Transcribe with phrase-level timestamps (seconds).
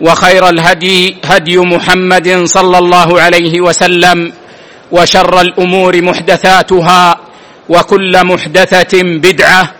[0.00, 4.32] وخير الهدي هدي محمد صلى الله عليه وسلم
[4.92, 7.20] وشر الأمور محدثاتها
[7.68, 9.74] وكل محدثة بدعة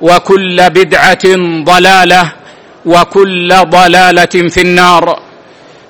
[0.00, 1.26] وكل بدعة
[1.64, 2.32] ضلالة
[2.86, 5.18] وكل ضلالة في النار.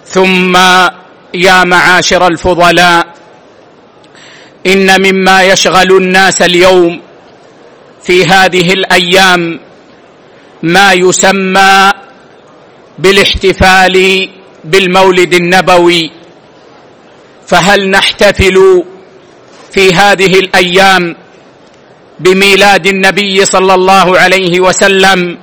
[0.07, 0.57] ثم
[1.35, 3.07] يا معاشر الفضلاء
[4.67, 7.01] إن مما يشغل الناس اليوم
[8.03, 9.61] في هذه الأيام
[10.63, 11.93] ما يسمى
[12.99, 14.29] بالاحتفال
[14.65, 16.11] بالمولد النبوي
[17.47, 18.85] فهل نحتفل
[19.73, 21.17] في هذه الأيام
[22.21, 25.39] بميلاد النبي صلى الله عليه وسلم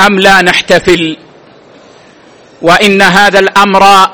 [0.00, 1.16] أم لا نحتفل؟
[2.62, 4.10] وإن هذا الأمر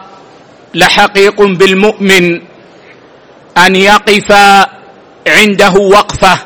[0.74, 2.40] لحقيق بالمؤمن
[3.58, 4.32] أن يقف
[5.26, 6.38] عنده وقفة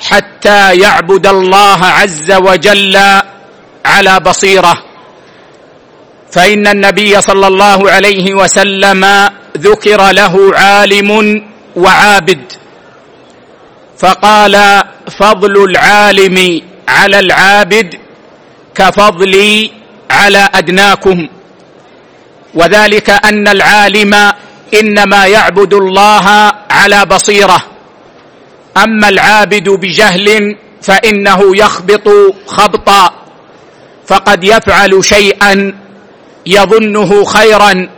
[0.00, 2.98] حتى يعبد الله عز وجل
[3.86, 4.84] على بصيرة.
[6.32, 11.42] فإن النبي صلى الله عليه وسلم ذكر له عالم
[11.76, 12.52] وعابد.
[13.98, 14.84] فقال
[15.18, 17.94] فضل العالم على العابد
[18.74, 19.70] كفضلي
[20.10, 21.28] على أدناكم.
[22.54, 24.32] وذلك أن العالم
[24.74, 27.64] إنما يعبد الله على بصيرة.
[28.76, 32.08] أما العابد بجهل فإنه يخبط
[32.46, 33.17] خبطا.
[34.08, 35.74] فقد يفعل شيئا
[36.46, 37.88] يظنه خيرا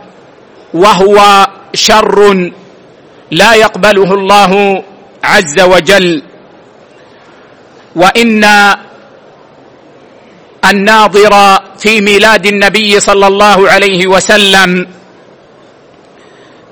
[0.73, 2.51] وهو شر
[3.31, 4.83] لا يقبله الله
[5.23, 6.23] عز وجل.
[7.95, 8.43] وإن
[10.65, 11.33] الناظر
[11.79, 14.87] في ميلاد النبي صلى الله عليه وسلم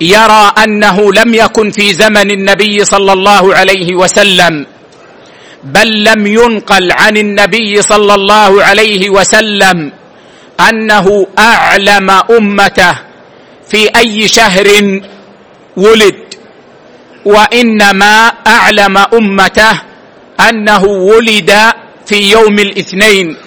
[0.01, 4.66] يرى أنه لم يكن في زمن النبي صلى الله عليه وسلم
[5.63, 9.91] بل لم ينقل عن النبي صلى الله عليه وسلم
[10.69, 12.95] أنه أعلم أمته
[13.69, 14.99] في أي شهر
[15.77, 16.15] ولد
[17.25, 19.81] وإنما أعلم أمته
[20.49, 21.53] أنه ولد
[22.05, 23.37] في يوم الاثنين.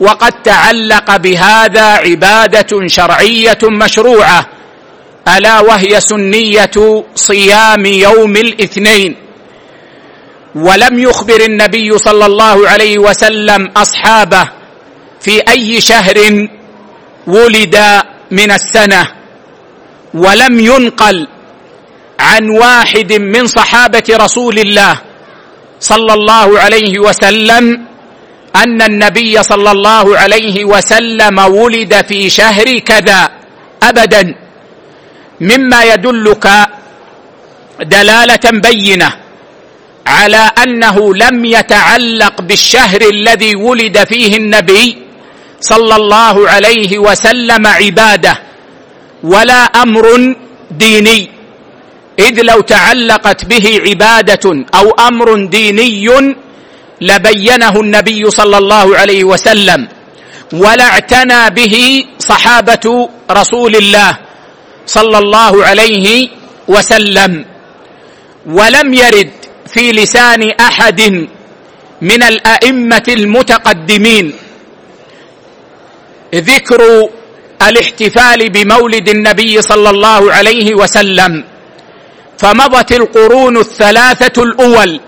[0.00, 4.46] وقد تعلق بهذا عبادة شرعية مشروعة
[5.36, 9.16] ألا وهي سنية صيام يوم الاثنين.
[10.54, 14.48] ولم يخبر النبي صلى الله عليه وسلم أصحابه
[15.20, 16.48] في أي شهر
[17.26, 17.76] ولد
[18.30, 19.08] من السنة
[20.14, 21.28] ولم ينقل
[22.20, 25.00] عن واحد من صحابة رسول الله
[25.80, 27.84] صلى الله عليه وسلم
[28.56, 33.28] أن النبي صلى الله عليه وسلم ولد في شهر كذا
[33.82, 34.34] ابدا
[35.40, 36.46] مما يدلك
[37.82, 39.19] دلالة بينة.
[40.06, 44.96] على أنه لم يتعلق بالشهر الذي ولد فيه النبي
[45.60, 48.38] صلى الله عليه وسلم عباده
[49.22, 50.34] ولا أمر
[50.70, 51.30] ديني.
[52.18, 56.08] إذ لو تعلقت به عبادة أو أمر ديني
[57.00, 59.88] لبينه النبي صلى الله عليه وسلم
[60.52, 64.18] ولا اعتنى به صحابة رسول الله
[64.86, 66.28] صلى الله عليه
[66.68, 67.44] وسلم
[68.46, 69.39] ولم يرد
[69.72, 71.00] في لسان أحد
[72.02, 74.32] من الأئمة المتقدمين.
[76.34, 77.08] ذكر
[77.68, 81.44] الاحتفال بمولد النبي صلى الله عليه وسلم
[82.38, 85.00] فمضت القرون الثلاثة الأول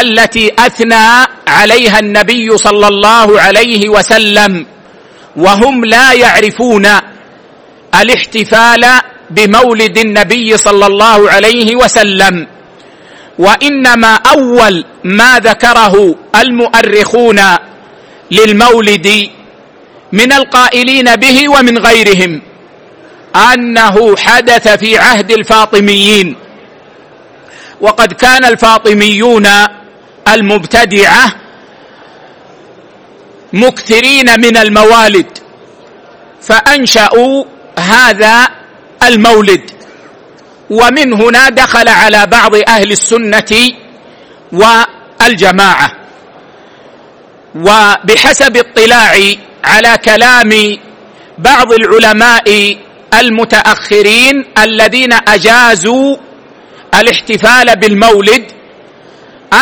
[0.00, 4.66] التي أثنى عليها النبي صلى الله عليه وسلم
[5.36, 6.86] وهم لا يعرفون
[7.94, 8.84] الاحتفال
[9.30, 12.46] بمولد النبي صلى الله عليه وسلم.
[13.38, 17.40] وإنما أول ما ذكره المؤرخون
[18.30, 19.30] للمولد
[20.12, 22.42] من القائلين به ومن غيرهم
[23.54, 26.36] أنه حدث في عهد الفاطميين
[27.80, 29.48] وقد كان الفاطميون
[30.28, 31.32] المبتدعة
[33.52, 35.38] مكثرين من الموالد
[36.42, 37.44] فأنشأوا
[37.78, 38.48] هذا
[39.02, 39.70] المولد.
[40.70, 43.72] ومن هنا دخل على بعض أهل السنة
[44.52, 45.90] والجماعة.
[47.54, 50.76] وبحسب اطلاعي على كلام
[51.38, 52.76] بعض العلماء
[53.14, 56.16] المتأخرين الذين أجازوا
[56.94, 58.44] الاحتفال بالمولد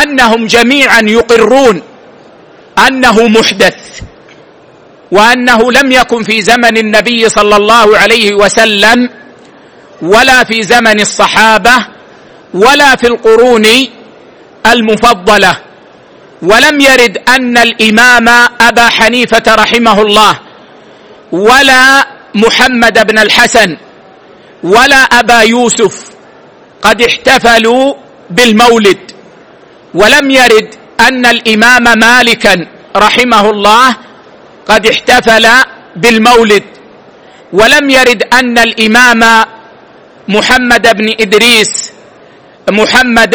[0.03, 1.83] أنهم جميعا يقرون
[2.87, 3.77] أنه محدث
[5.11, 9.11] وأنه لم يكن في زمن النبي صلى الله عليه وسلم
[10.05, 11.87] ولا في زمن الصحابة
[12.55, 13.67] ولا في القرون
[14.67, 15.56] المفضلة.
[16.43, 18.29] ولم يرد أن الإمام
[18.61, 20.35] أبا حنيفة رحمه الله
[21.33, 23.77] ولا محمد بن الحسن
[24.62, 26.05] ولا أبا يوسف
[26.83, 27.95] قد احتفلوا
[28.31, 28.99] بالمولد.
[29.95, 30.69] ولم يرد
[31.01, 32.67] أن الإمام مالكا
[32.97, 33.97] رحمه الله
[34.69, 35.47] قد احتفل
[35.97, 36.62] بالمولد.
[37.53, 39.45] ولم يرد أن الإمام
[40.29, 41.93] محمد بن إدريس
[42.71, 43.35] محمد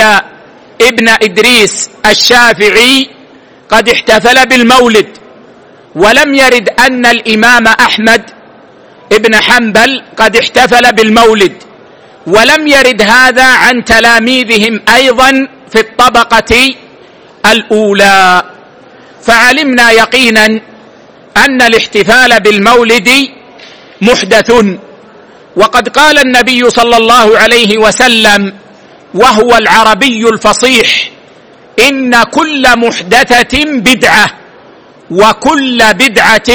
[0.82, 3.10] ابن إدريس الشافعي
[3.70, 5.08] قد احتفل بالمولد
[5.96, 8.24] ولم يرد أن الإمام أحمد
[9.12, 11.54] ابن حنبل قد احتفل بالمولد
[12.28, 16.70] ولم يرد هذا عن تلاميذهم أيضا في الطبقة
[17.46, 18.44] الأولى.
[19.22, 20.46] فعلمنا يقينا
[21.38, 23.10] أن الاحتفال بالمولد
[24.02, 24.52] محدث.
[25.56, 28.54] وقد قال النبي صلى الله عليه وسلم
[29.14, 31.10] وهو العربي الفصيح
[31.80, 34.28] إن كل محدثة بدعة
[35.12, 36.52] وكل بدعة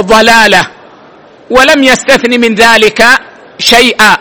[0.00, 0.66] ضلالة
[1.50, 3.04] ولم يستثن من ذلك
[3.58, 4.16] شيئا.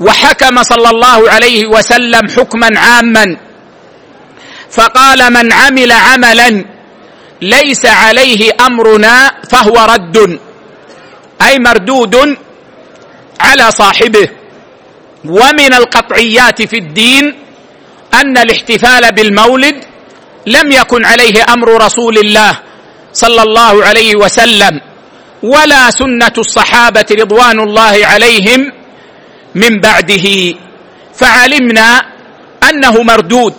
[0.00, 3.36] وحكم صلى الله عليه وسلم حكما عاما
[4.70, 6.64] فقال من عمل عملا
[7.42, 10.38] ليس عليه أمرنا فهو رد
[11.42, 12.36] أي مردود
[13.42, 14.28] على صاحبه
[15.24, 17.24] ومن القطعيات في الدين
[18.14, 19.76] أن الاحتفال بالمولد
[20.46, 22.58] لم يكن عليه أمر رسول الله
[23.12, 24.80] صلى الله عليه وسلم
[25.42, 28.72] ولا سنة الصحابة رضوان الله عليهم
[29.54, 30.54] من بعده.
[31.14, 32.02] فعلمنا
[32.70, 33.54] أنه مردود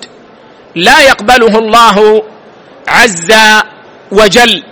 [0.75, 2.23] لا يقبله الله
[2.87, 3.31] عز
[4.11, 4.63] وجل.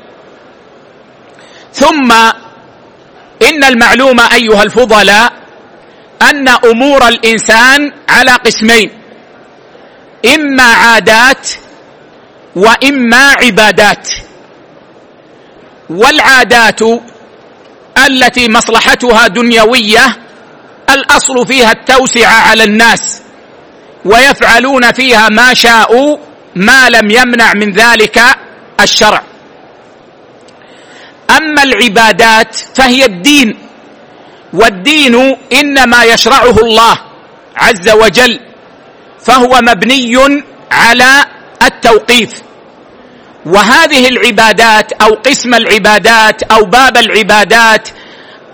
[1.74, 2.10] ثم
[3.50, 5.34] إن المعلوم أيها الفضلاء
[6.22, 8.92] أن أمور الإنسان على قسمين
[10.36, 11.48] إما عادات
[12.56, 14.10] وإما عبادات.
[15.90, 16.80] والعادات
[18.08, 20.18] التي مصلحتها دنيوية
[20.90, 23.22] الأصل فيها التوسعه على الناس
[24.06, 26.18] ويفعلون فيها ما شاءوا
[26.56, 28.22] ما لم يمنع من ذلك
[28.80, 29.31] الشرع.
[31.38, 33.58] أما العبادات فهي الدين.
[34.54, 36.98] والدين إنما يشرعه الله
[37.56, 38.40] عز وجل
[39.26, 40.18] فهو مبني
[40.72, 41.26] على
[41.64, 42.30] التوقيف.
[43.46, 47.90] وهذه العبادات أو قسم العبادات أو باب العبادات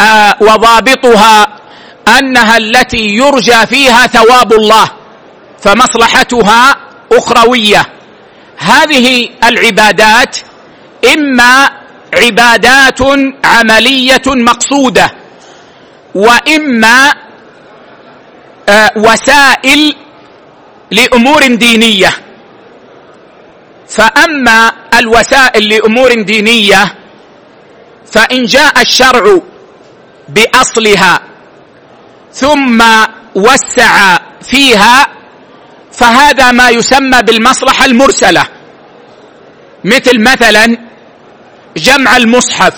[0.01, 1.47] آه وضابطها
[2.19, 4.91] أنها التي يرجى فيها ثواب الله
[5.61, 6.75] فمصلحتها
[7.11, 7.85] أخروية.
[8.57, 10.37] هذه العبادات
[11.13, 11.69] إما
[12.13, 12.99] عبادات
[13.45, 15.11] عملية مقصودة
[16.15, 17.13] وإما
[18.69, 19.95] آه، وسائل
[20.91, 22.11] لأمور دينية.
[23.87, 26.95] فأما الوسائل لأمور دينية
[28.11, 29.39] فإن جاء الشرع
[30.29, 31.21] بأصلها
[32.33, 32.83] ثم
[33.35, 35.07] وسع فيها
[35.91, 38.45] فهذا ما يسمى بالمصلحة المرسلة.
[39.83, 40.86] مثل مثلا
[41.77, 42.73] جمع المصحف.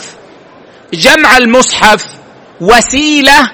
[0.94, 2.06] جمع المصحف
[2.62, 3.52] وسيلة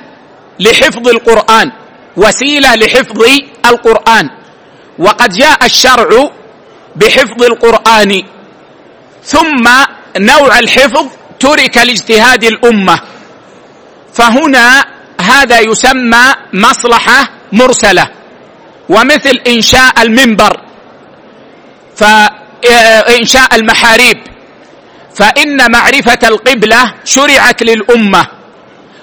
[0.60, 1.72] لحفظ القرآن.
[2.18, 3.24] وسيلة لحفظ
[3.66, 4.30] القرآن.
[5.00, 6.30] وقد جاء الشرع
[6.96, 8.24] بحفظ القرآن.
[9.24, 9.66] ثم
[10.18, 11.06] نوع الحفظ
[11.40, 13.00] ترك لاجتهاد الأمة.
[14.14, 14.86] فهنا
[15.22, 18.08] هذا يسمى مصلحة مرسلة.
[18.90, 20.62] ومثل إنشاء المنبر.
[21.96, 24.35] فإنشاء المحاريب.
[25.16, 28.28] فإن معرفة القبلة شرعت للأمة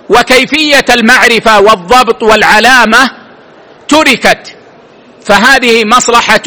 [0.08, 3.10] وكيفية المعرفة والضبط والعلامة
[3.88, 4.56] تركت
[5.24, 6.42] فهذه مصلحة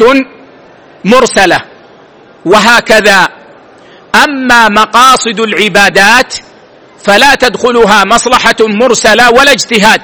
[1.04, 1.60] مرسلة.
[2.44, 3.28] وهكذا
[4.24, 6.34] أما مقاصد العبادات
[7.04, 10.02] فلا تدخلها مصلحة مرسلة ولا اجتهاد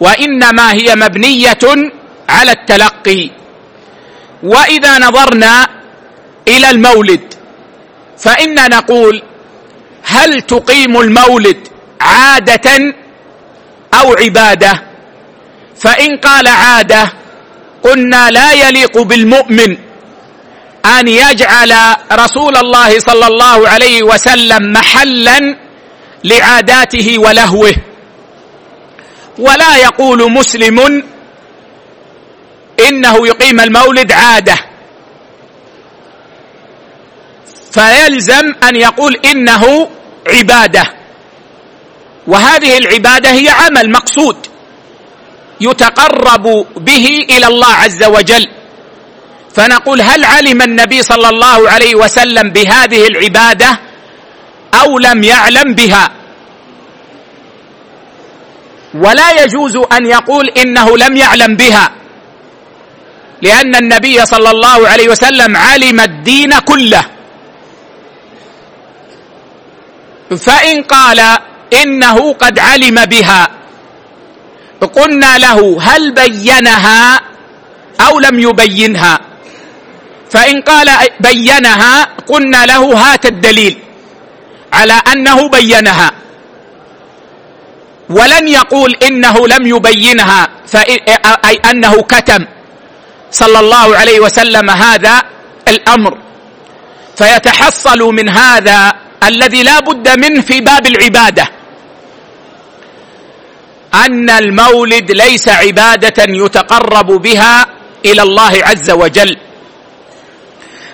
[0.00, 1.58] وإنما هي مبنية
[2.28, 3.30] على التلقي.
[4.42, 5.68] وإذا نظرنا
[6.48, 7.34] إلى المولد
[8.18, 9.22] فإنا نقول
[10.02, 11.68] هل تقيم المولد
[12.00, 12.94] عادة
[13.94, 14.82] أو عبادة؟
[15.76, 17.12] فإن قال عادة
[17.82, 19.76] قلنا لا يليق بالمؤمن
[20.84, 25.56] أن يجعل رسول الله صلى الله عليه وسلم محلا
[26.24, 27.74] لعاداته ولهوه.
[29.38, 31.02] ولا يقول مسلم
[32.88, 34.67] إنه يقيم المولد عادة.
[37.78, 39.88] فيلزم أن يقول إنه
[40.26, 40.84] عبادة.
[42.26, 44.36] وهذه العبادة هي عمل مقصود
[45.60, 48.48] يتقرب به إلى الله عز وجل.
[49.54, 53.80] فنقول هل علم النبي صلى الله عليه وسلم بهذه العبادة
[54.74, 56.10] أو لم يعلم بها؟
[58.94, 61.92] ولا يجوز أن يقول إنه لم يعلم بها
[63.42, 67.17] لأن النبي صلى الله عليه وسلم علم الدين كله.
[70.36, 71.38] فإن قال
[71.72, 73.50] إنه قد علم بها
[74.94, 77.20] قلنا له هل بينها
[78.00, 79.20] أو لم يبينها؟
[80.30, 83.78] فإن قال بينها قلنا له هات الدليل
[84.72, 86.12] على أنه بينها.
[88.10, 90.48] ولن يقول إنه لم يبينها
[91.44, 92.46] أي أنه كتم.
[93.30, 95.22] صلى الله عليه وسلم هذا
[95.68, 96.18] الأمر.
[97.16, 101.48] فيتحصل من هذا الذي لا بد منه في باب العبادة.
[103.94, 107.66] أن المولد ليس عبادة يتقرب بها
[108.04, 109.36] إلى الله عز وجل.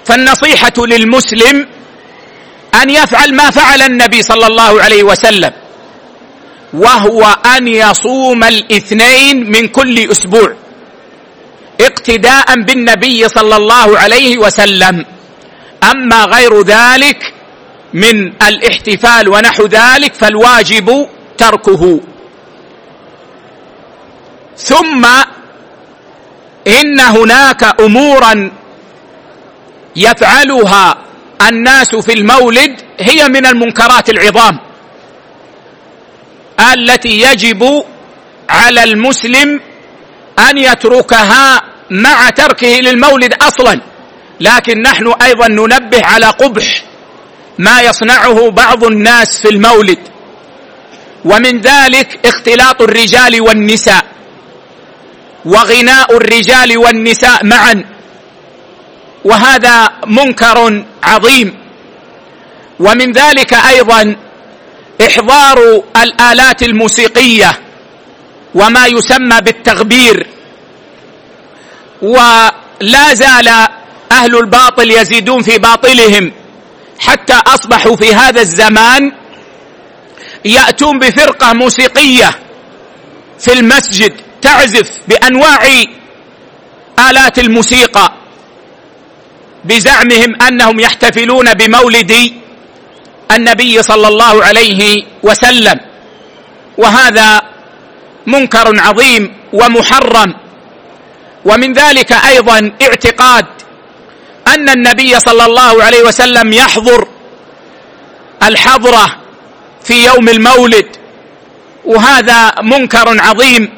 [0.05, 1.67] فالنصيحة للمسلم
[2.83, 5.53] أن يفعل ما فعل النبي صلى الله عليه وسلم
[6.73, 10.55] وهو أن يصوم الاثنين من كل أسبوع
[11.81, 15.05] اقتداء بالنبي صلى الله عليه وسلم.
[15.91, 17.34] أما غير ذلك
[17.95, 21.09] من الاحتفال ونحو ذلك فالواجب
[21.39, 22.01] تركه.
[24.57, 25.07] ثم
[26.67, 28.51] إن هناك أمورا
[29.97, 30.97] يفعلها
[31.49, 34.59] الناس في المولد هي من المنكرات العظام
[36.73, 37.85] التي يجب
[38.51, 39.61] على المسلم
[40.39, 43.81] أن يتركها مع تركه للمولد أصلا.
[44.41, 46.85] لكن نحن أيضا ننبه على قبح
[47.59, 49.99] ما يصنعه بعض الناس في المولد.
[51.25, 54.05] ومن ذلك اختلاط الرجال والنساء.
[55.45, 57.85] وغناء الرجال والنساء معا.
[59.25, 61.59] وهذا منكر عظيم.
[62.81, 64.17] ومن ذلك أيضا
[65.07, 67.59] إحضار الآلات الموسيقية
[68.55, 70.27] وما يسمى بالتغبير.
[72.03, 73.49] ولا زال
[74.13, 76.33] أهل الباطل يزيدون في باطلهم.
[76.99, 79.13] حتى أصبحوا في هذا الزمان
[80.45, 82.31] يأتون بفرقة موسيقية
[83.39, 85.61] في المسجد تعزف بأنواع
[87.11, 88.13] آلات الموسيقى.
[89.65, 92.33] بزعمهم أنهم يحتفلون بمولد
[93.31, 95.81] النبي صلى الله عليه وسلم.
[96.79, 97.43] وهذا
[98.27, 100.35] منكر عظيم ومحرم.
[101.45, 103.47] ومن ذلك أيضا اعتقاد
[104.55, 107.09] أن النبي صلى الله عليه وسلم يحضر
[108.43, 109.17] الحضرة
[109.85, 110.87] في يوم المولد
[111.85, 113.69] وهذا منكر عظيم.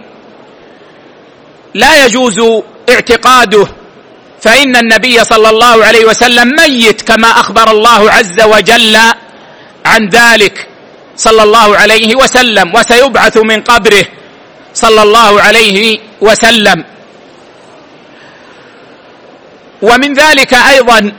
[1.75, 2.41] لا يجوز
[2.91, 3.67] اعتقاده
[4.43, 8.97] فإن النبي صلى الله عليه وسلم ميت كما أخبر الله عز وجل
[9.87, 10.69] عن ذلك
[11.17, 14.05] صلى الله عليه وسلم وسيبعث من قبره
[14.75, 16.85] صلى الله عليه وسلم.
[19.83, 21.13] ومن ذلك أيضا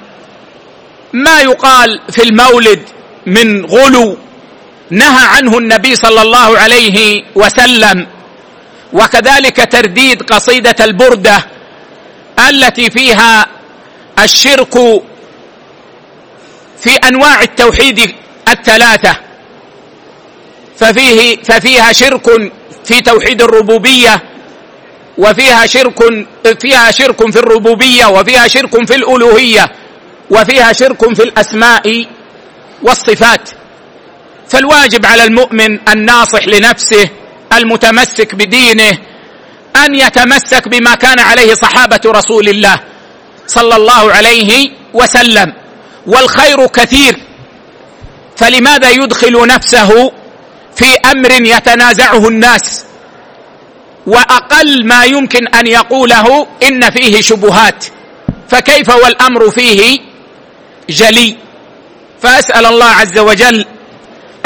[1.13, 2.81] ما يقال في المولد
[3.25, 4.17] من غلو
[4.89, 8.07] نهى عنه النبي صلى الله عليه وسلم
[8.93, 11.45] وكذلك ترديد قصيدة البردة
[12.49, 13.47] التي فيها
[14.23, 14.73] الشرك
[16.79, 18.15] في أنواع التوحيد
[18.49, 19.17] الثلاثة.
[20.79, 22.51] ففيه ففيها شرك
[22.85, 24.21] في توحيد الربوبية
[25.17, 26.27] وفيها شرك
[26.61, 29.71] فيها شرك في الربوبية وفيها شرك في الألوهية
[30.29, 32.05] وفيها شرك في الأسماء
[32.83, 33.49] والصفات.
[34.49, 37.09] فالواجب على المؤمن الناصح لنفسه
[37.53, 38.97] المتمسك بدينه
[39.85, 42.79] أن يتمسك بما كان عليه صحابة رسول الله
[43.47, 45.53] صلى الله عليه وسلم.
[46.07, 47.17] والخير كثير.
[48.37, 50.11] فلماذا يدخل نفسه
[50.75, 52.86] في أمر يتنازعه الناس؟
[54.07, 57.85] وأقل ما يمكن أن يقوله إن فيه شبهات.
[58.49, 59.99] فكيف والأمر فيه
[60.89, 61.35] جلي؟
[62.21, 63.65] فأسأل الله عز وجل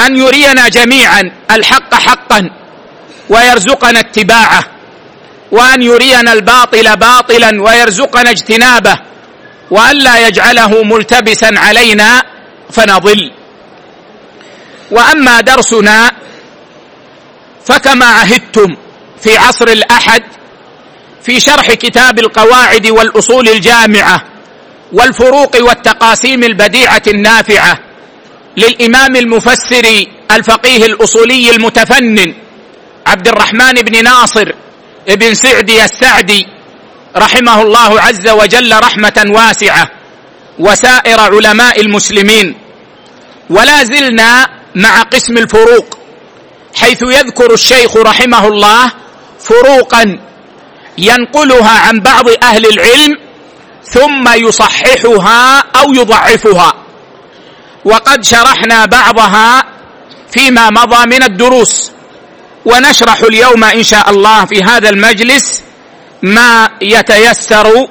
[0.00, 2.50] أن يرينا جميعا الحق حقا
[3.28, 4.64] ويرزقنا اتباعه
[5.52, 8.96] وأن يرينا الباطل باطلا ويرزقنا اجتنابه
[9.70, 12.22] وأن لا يجعله ملتبسا علينا
[12.70, 13.32] فنضل.
[14.90, 16.12] وأما درسنا
[17.64, 18.76] فكما عهدتم
[19.22, 20.22] في عصر الأحد
[21.22, 24.22] في شرح كتاب القواعد والأصول الجامعة
[24.92, 27.78] والفروق والتقاسيم البديعة النافعة
[28.56, 32.34] للإمام المفسر الفقيه الأصولي المتفنن
[33.06, 34.52] عبد الرحمن بن ناصر
[35.08, 36.46] بن سعدي السعدي
[37.16, 39.90] رحمه الله عز وجل رحمة واسعة
[40.58, 42.54] وسائر علماء المسلمين.
[43.50, 45.98] ولا زلنا مع قسم الفروق
[46.74, 48.92] حيث يذكر الشيخ رحمه الله
[49.44, 50.18] فروقا
[50.98, 53.18] ينقلها عن بعض أهل العلم
[53.84, 56.74] ثم يصححها أو يضعفها.
[57.84, 59.64] وقد شرحنا بعضها
[60.32, 61.92] فيما مضى من الدروس.
[62.64, 65.62] ونشرح اليوم إن شاء الله في هذا المجلس
[66.22, 67.88] ما يتيسر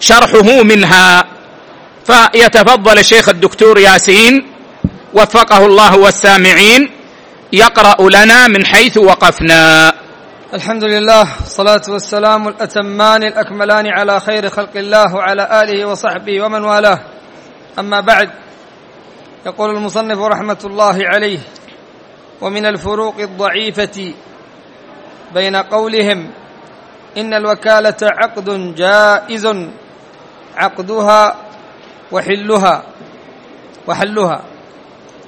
[0.00, 1.24] شرحه منها.
[2.06, 4.46] فيتفضل الشيخ الدكتور ياسين
[5.14, 6.90] وفقه الله والسامعين
[7.52, 9.94] يقرأ لنا من حيث وقفنا.
[10.54, 17.00] الحمد لله الصلاة والسلام الأتمان الأكملان على خير خلق الله وعلى آله وصحبه ومن والاه.
[17.78, 18.30] أما بعد
[19.46, 21.38] يقول المصنف رحمة الله عليه
[22.40, 24.12] ومن الفروق الضعيفة
[25.34, 26.30] بين قولهم
[27.16, 29.48] إن الوكالة عقد جائز
[30.56, 31.36] عقدها
[32.12, 32.82] وحلها
[33.86, 34.42] وحلها.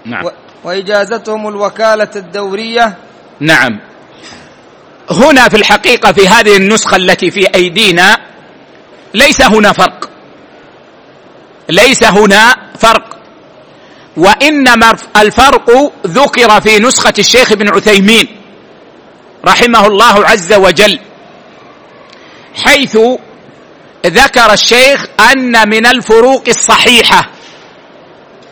[0.04, 0.24] نعم.
[0.64, 2.94] وإجازتهم الوكالة الدورية
[3.40, 3.80] نعم.
[5.10, 8.18] هنا في الحقيقة في هذه النسخة التي في أيدينا
[9.14, 10.10] ليس هنا فرق.
[11.68, 13.16] ليس هنا فرق.
[14.16, 18.28] وإنما الفرق ذكر في نسخة الشيخ ابن عثيمين
[19.44, 20.98] رحمه الله عز وجل
[22.64, 22.98] حيث
[24.06, 27.30] ذكر الشيخ أن من الفروق الصحيحة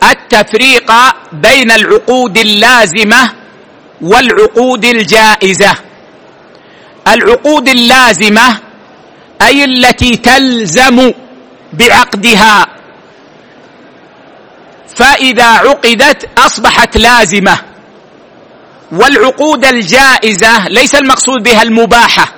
[0.03, 0.91] التفريق
[1.31, 3.33] بين العقود اللازمة
[4.01, 5.75] والعقود الجائزة.
[7.07, 8.59] العقود اللازمة
[9.41, 11.11] أي التي تلزم
[11.73, 12.67] بعقدها.
[14.95, 17.57] فإذا عقدت أصبحت لازمة.
[18.91, 22.31] والعقود الجائزة ليس المقصود بها المباحة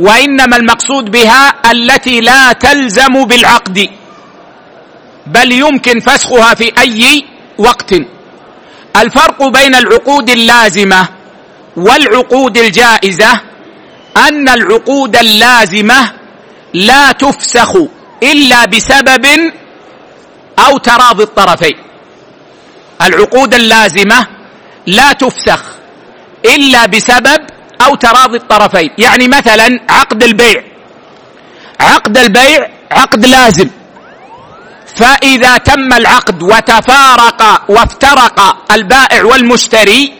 [0.00, 3.88] وإنما المقصود بها التي لا تلزم بالعقد
[5.26, 7.24] بل يمكن فسخها في أي
[7.58, 7.94] وقت.
[8.96, 11.08] الفرق بين العقود اللازمة
[11.76, 13.40] والعقود الجائزة
[14.28, 16.12] أن العقود اللازمة
[16.74, 17.72] لا تفسخ
[18.22, 19.52] إلا بسبب
[20.58, 21.76] أو تراضي الطرفين.
[23.02, 24.26] العقود اللازمة
[24.86, 25.62] لا تفسخ
[26.44, 27.40] إلا بسبب
[27.80, 28.90] أو تراضي الطرفين.
[28.98, 30.62] يعني مثلا عقد البيع.
[31.80, 33.70] عقد البيع عقد لازم.
[34.96, 40.14] فإذا تم العقد وتفارق وافترق البائع والمشتري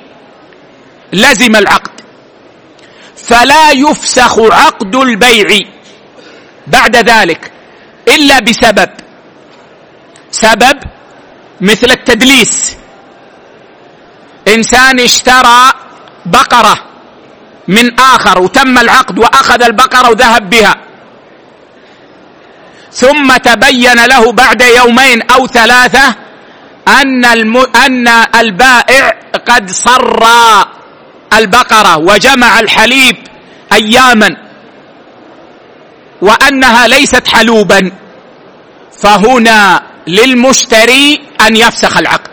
[1.13, 2.00] لزم العقد.
[3.31, 5.49] فلا يفسخ عقد البيع
[6.67, 7.53] بعد ذلك
[8.09, 8.91] إلا بسبب
[10.31, 10.79] سبب
[11.61, 12.77] مثل التدليس.
[14.49, 15.73] إنسان اشترى
[16.27, 16.77] بقرة
[17.69, 20.75] من آخر وتم العقد وأخذ البقرة وذهب بها
[22.93, 26.15] ثم تبين له بعد يومين أو ثلاثة
[26.89, 27.57] أن الم...
[27.57, 29.15] أن البائع
[29.47, 30.80] قد صرى.
[31.35, 33.17] البقرة وجمع الحليب
[33.73, 34.37] أياما
[36.23, 37.93] وأنها ليست حلوبا
[38.99, 42.31] فهنا للمشتري أن يفسخ العقد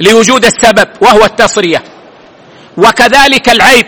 [0.00, 1.82] لوجود السبب وهو التصريه
[2.76, 3.86] وكذلك العيب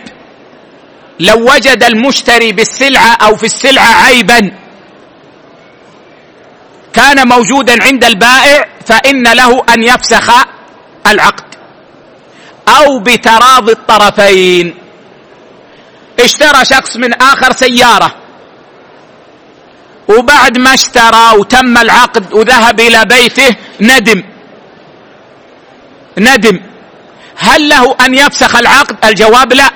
[1.21, 4.53] لو وجد المشتري بالسلعة أو في السلعة عيبا
[6.93, 10.31] كان موجودا عند البائع فإن له أن يفسخ
[11.07, 11.52] العقد.
[12.69, 14.75] أو بتراضي الطرفين.
[16.21, 18.15] اشترى شخص من آخر سيارة.
[20.09, 24.23] وبعد ما اشترى وتم العقد وذهب إلى بيته ندم.
[26.19, 26.61] ندم.
[27.37, 29.71] هل له أن يفسخ العقد؟ الجواب لا.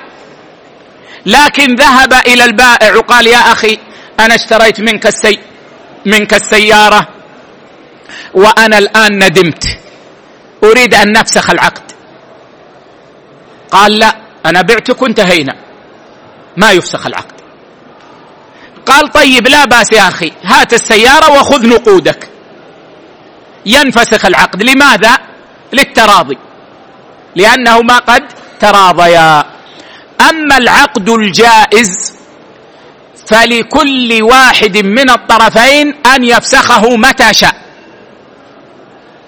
[1.25, 3.77] لكن ذهب إلى البائع وقال يا أخي
[4.19, 5.39] أنا اشتريت منك السي
[6.05, 7.07] منك السيارة
[8.33, 9.63] وأنا الآن ندمت.
[10.63, 11.96] أريد أن نفسخ العقد.
[13.71, 15.55] قال لا أنا بعتك وانتهينا
[16.57, 17.37] ما يفسخ العقد.
[18.85, 22.29] قال طيب لا بأس يا أخي هات السيارة وخذ نقودك.
[23.65, 24.63] ينفسخ العقد.
[24.63, 25.17] لماذا؟
[25.73, 26.37] للتراضي.
[27.35, 28.23] لانهما قد
[28.59, 29.45] تراضيا.
[30.29, 32.17] أما العقد الجائز
[33.27, 37.55] فلكل واحد من الطرفين أن يفسخه متى شاء.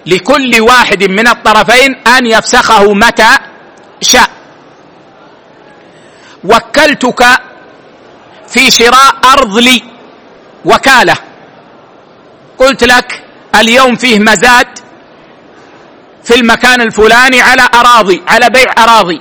[0.06, 3.38] لكل واحد من الطرفين أن يفسخه متى
[4.00, 4.30] شاء.
[6.44, 7.24] وكلتك
[8.48, 9.82] في شراء أرض لي
[10.64, 11.14] وكالة.
[12.58, 14.78] قلت لك اليوم فيه مزاد
[16.24, 19.20] في المكان الفلاني على أراضي على بيع أراضي.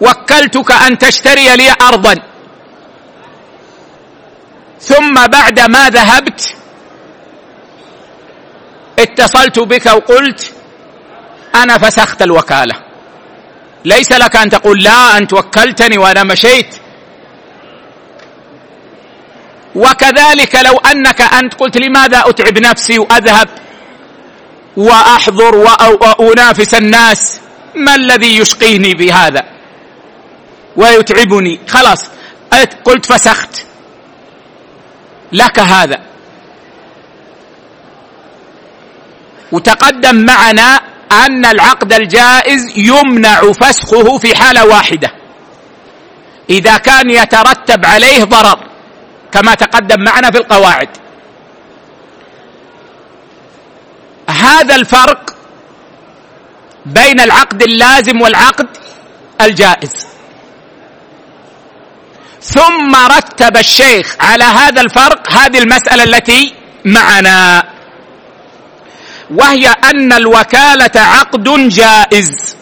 [0.00, 2.14] وكلتك أن تشتري لي ارضا.
[4.80, 6.56] ثم بعد ما ذهبت
[8.98, 10.51] اتصلت بك وقلت
[11.54, 12.74] أنا فسخت الوكالة.
[13.84, 16.76] ليس لك أن تقول لا انت وكلتني وأنا مشيت.
[19.74, 23.48] وكذلك لو أنك أنت قلت لماذا أتعب نفسي وأذهب
[24.76, 27.40] وأحضر وأنافس الناس
[27.74, 29.42] ما الذي يشقيني بهذا؟
[30.76, 31.60] ويتعبني.
[31.68, 32.04] خلاص.
[32.84, 33.62] قلت فسخت.
[35.32, 35.98] لك هذا.
[39.52, 45.12] وتقدم معنا أن العقد الجائز يمنع فسخه في حالة واحدة.
[46.50, 48.58] إذا كان يترتب عليه ضرر
[49.32, 50.88] كما تقدم معنا في القواعد.
[54.30, 55.36] هذا الفرق
[56.86, 58.66] بين العقد اللازم والعقد
[59.40, 60.06] الجائز.
[62.42, 67.71] ثم رتب الشيخ على هذا الفرق هذه المسألة التي معنا.
[69.32, 72.56] وهي أن الوكالة عقد جائز.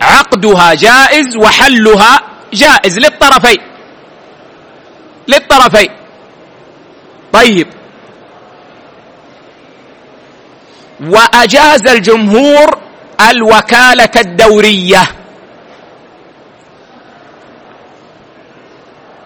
[0.00, 2.20] عقدها جائز وحلها
[2.54, 3.60] جائز للطرفين.
[5.28, 5.90] للطرفين.
[7.32, 7.68] طيب.
[11.00, 12.78] وأجاز الجمهور
[13.30, 15.02] الوكالة الدورية.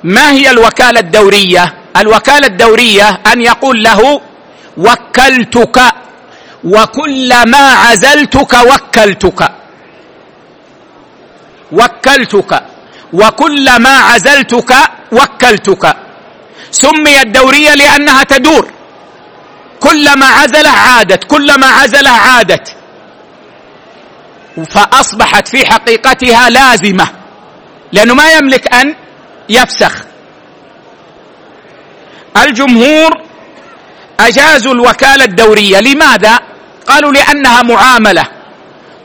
[0.04, 4.20] ما هي الوكالة الدورية؟ الوكالة الدورية أن يقول له
[4.76, 5.78] وكلتك
[6.64, 9.50] وكلما عزلتك وكلتك.
[11.72, 12.62] وكلتك
[13.12, 14.72] وكلما عزلتك
[15.12, 15.96] وكلتك.
[16.70, 18.70] سميت دوريه لأنها تدور.
[19.80, 22.76] كلما عزله عادت كلما عزله عادت.
[24.70, 27.08] فأصبحت في حقيقتها لازمة
[27.92, 28.94] لأنه ما يملك أن
[29.48, 29.94] يفسخ.
[32.36, 33.29] الجمهور
[34.28, 35.80] اجازوا الوكالة الدورية.
[35.80, 36.40] لماذا؟
[36.86, 38.26] قالوا لأنها معاملة.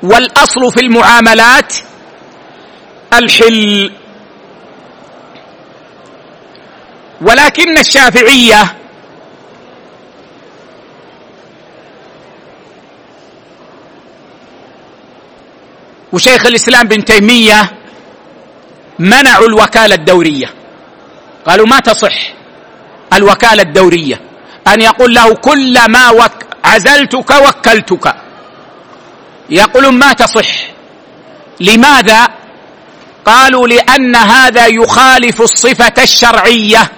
[0.03, 1.73] والأصل في المعاملات
[3.13, 3.91] الحل.
[7.21, 8.75] ولكن الشافعية
[16.13, 17.71] وشيخ الإسلام بن تيمية
[18.99, 20.47] منعوا الوكالة الدورية.
[21.47, 22.33] قالوا ما تصح
[23.13, 24.34] الوكالة الدورية.
[24.67, 28.15] أن يقول له كلما وك عزلتك وكلتك.
[29.49, 30.47] يقولون ما تصح؟
[31.59, 32.27] لماذا؟
[33.25, 36.91] قالوا لأن هذا يخالف الصفة الشرعية.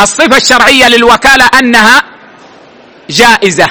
[0.00, 2.02] الصفة الشرعية للوكالة أنها
[3.10, 3.68] جائزة.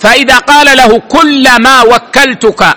[0.00, 2.76] فإذا قال له كلما وكلتك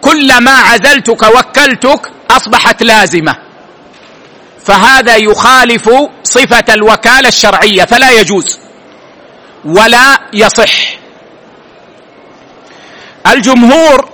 [0.00, 3.36] كلما عزلتك وكلتك أصبحت لازمة.
[4.64, 5.90] فهذا يخالف
[6.24, 8.58] صفة الوكالة الشرعية فلا يجوز
[9.64, 10.94] ولا يصح.
[13.26, 14.08] الجمهور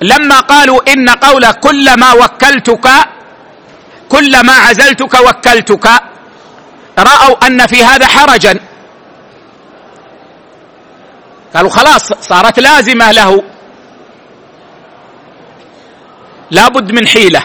[0.00, 2.88] لما قالوا إن قول كلما وكلتك
[4.08, 5.86] كلما عزلتك وكلتك
[6.98, 8.60] رأوا أن في هذا حرجا.
[11.54, 13.42] قالوا خلاص صارت لازمة له.
[16.50, 17.42] لابد من حيلة.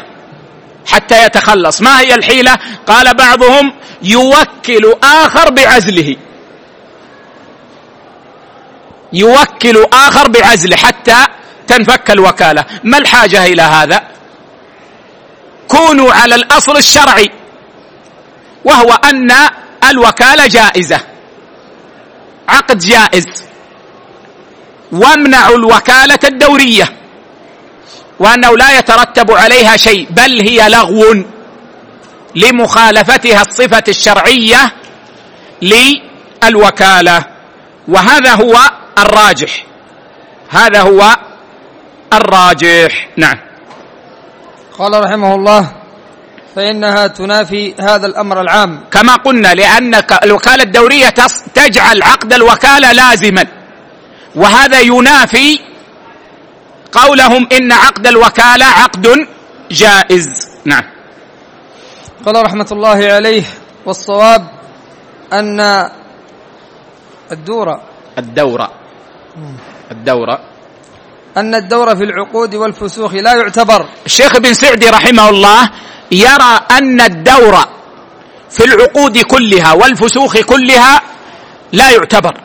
[0.88, 1.82] حتى يتخلص.
[1.82, 6.15] ما هي الحيلة؟ قال بعضهم يوكل آخر بعزله.
[9.13, 11.26] يوكل آخر بعزله حتى
[11.67, 12.65] تنفك الوكالة.
[12.84, 14.04] ما الحاجة إلى هذا؟
[15.67, 17.32] كونوا على الأصل الشرعي
[18.65, 19.32] وهو أن
[19.89, 21.00] الوكالة جائزة.
[22.50, 23.26] عقد جائز.
[24.91, 26.96] وامنعوا الوكالة الدورية.
[28.19, 31.23] وأنه لا يترتب عليها شيء بل هي لغو
[32.36, 34.71] لمخالفتها الصفة الشرعية
[35.62, 37.25] للوكالة.
[37.88, 39.65] وهذا هو الراجح.
[40.49, 41.15] هذا هو
[42.13, 43.10] الراجح.
[43.17, 43.36] نعم.
[44.80, 45.71] قال رحمه الله
[46.56, 48.84] فإنها تنافي هذا الأمر العام.
[48.91, 51.13] كما قلنا لأن الوكالة الدورية
[51.53, 53.45] تجعل عقد الوكالة لازما.
[54.36, 55.60] وهذا ينافي
[56.97, 59.27] قولهم إن عقد الوكالة عقد
[59.71, 60.27] جائز.
[60.65, 60.83] نعم.
[62.25, 63.43] قال رحمة الله عليه
[63.86, 64.47] والصواب
[65.33, 65.89] أن
[67.31, 67.81] الدورة.
[68.17, 68.71] الدورة
[69.91, 70.39] الدورة.
[71.38, 73.86] أن الدور في العقود والفسوخ لا يعتبر.
[74.05, 75.69] الشيخ ابن سعدي رحمه الله
[76.12, 77.55] يرى أن الدور
[78.49, 81.01] في العقود كلها والفسوخ كلها
[81.73, 82.36] لا يعتبر.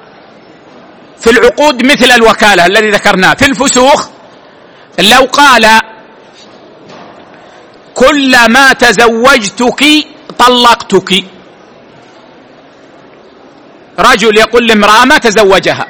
[1.20, 3.34] في العقود مثل الوكالة الذي ذكرناه.
[3.34, 4.08] في الفسوخ
[4.98, 5.80] لو قال
[7.94, 9.84] كلما تزوجتك
[10.38, 11.24] طلقتك.
[13.98, 15.86] رجل يقول لامرأة ما تزوجها.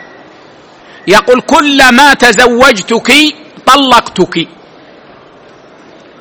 [1.06, 3.12] يقول كلما تزوجتك
[3.66, 4.48] طلقتك.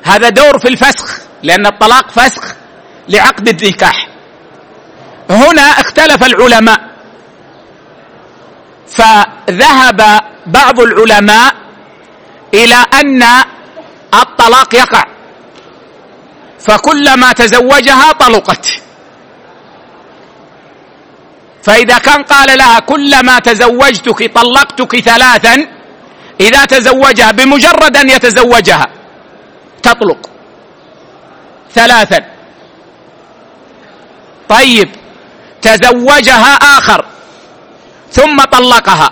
[0.02, 2.54] هذا دور في الفسخ لأن الطلاق فسخ
[3.08, 4.08] لعقد النكاح.
[5.30, 6.80] هنا اختلف العلماء.
[8.88, 11.61] فذهب بعض العلماء
[12.54, 13.22] إلى أن
[14.14, 15.04] الطلاق يقع.
[16.60, 18.66] فكلما تزوجها طلقت.
[21.62, 25.66] فإذا كان قال لها كلما تزوجتك طلقتك ثلاثا
[26.40, 28.86] إذا تزوجها بمجرد أن يتزوجها
[29.82, 30.30] تطلق.
[31.74, 32.20] ثلاثا.
[34.48, 34.88] طيب
[35.62, 37.04] تزوجها آخر
[38.10, 39.10] ثم طلقها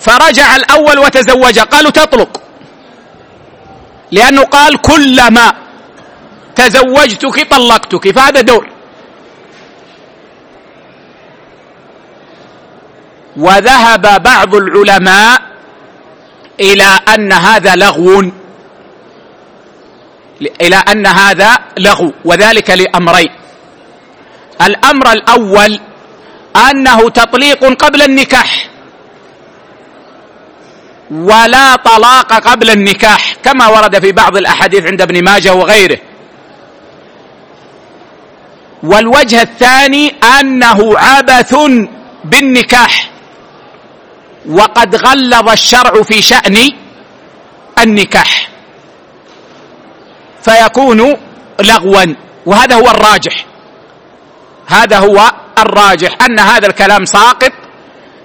[0.00, 2.39] فرجع الأول وتزوجها قالوا تطلق.
[4.12, 5.52] لأنه قال كلما
[6.56, 8.66] تزوجتك طلقتك فهذا دور.
[13.36, 15.42] وذهب بعض العلماء
[16.60, 18.30] إلى أن هذا لغو.
[20.60, 23.30] إلى أن هذا لغو وذلك لأمرين.
[24.62, 25.80] الأمر الأول
[26.56, 28.68] أنه تطليق قبل النكاح
[31.10, 33.29] ولا طلاق قبل النكاح.
[33.44, 35.98] كما ورد في بعض الأحاديث عند ابن ماجه وغيره.
[38.82, 41.56] والوجه الثاني أنه عبث
[42.24, 43.10] بالنكاح.
[44.48, 46.70] وقد غلظ الشرع في شأن
[47.78, 48.48] النكاح.
[50.42, 51.16] فيكون
[51.60, 52.14] لغوا.
[52.46, 53.44] وهذا هو الراجح.
[54.66, 56.10] هذا هو الراجح.
[56.22, 57.52] أن هذا الكلام ساقط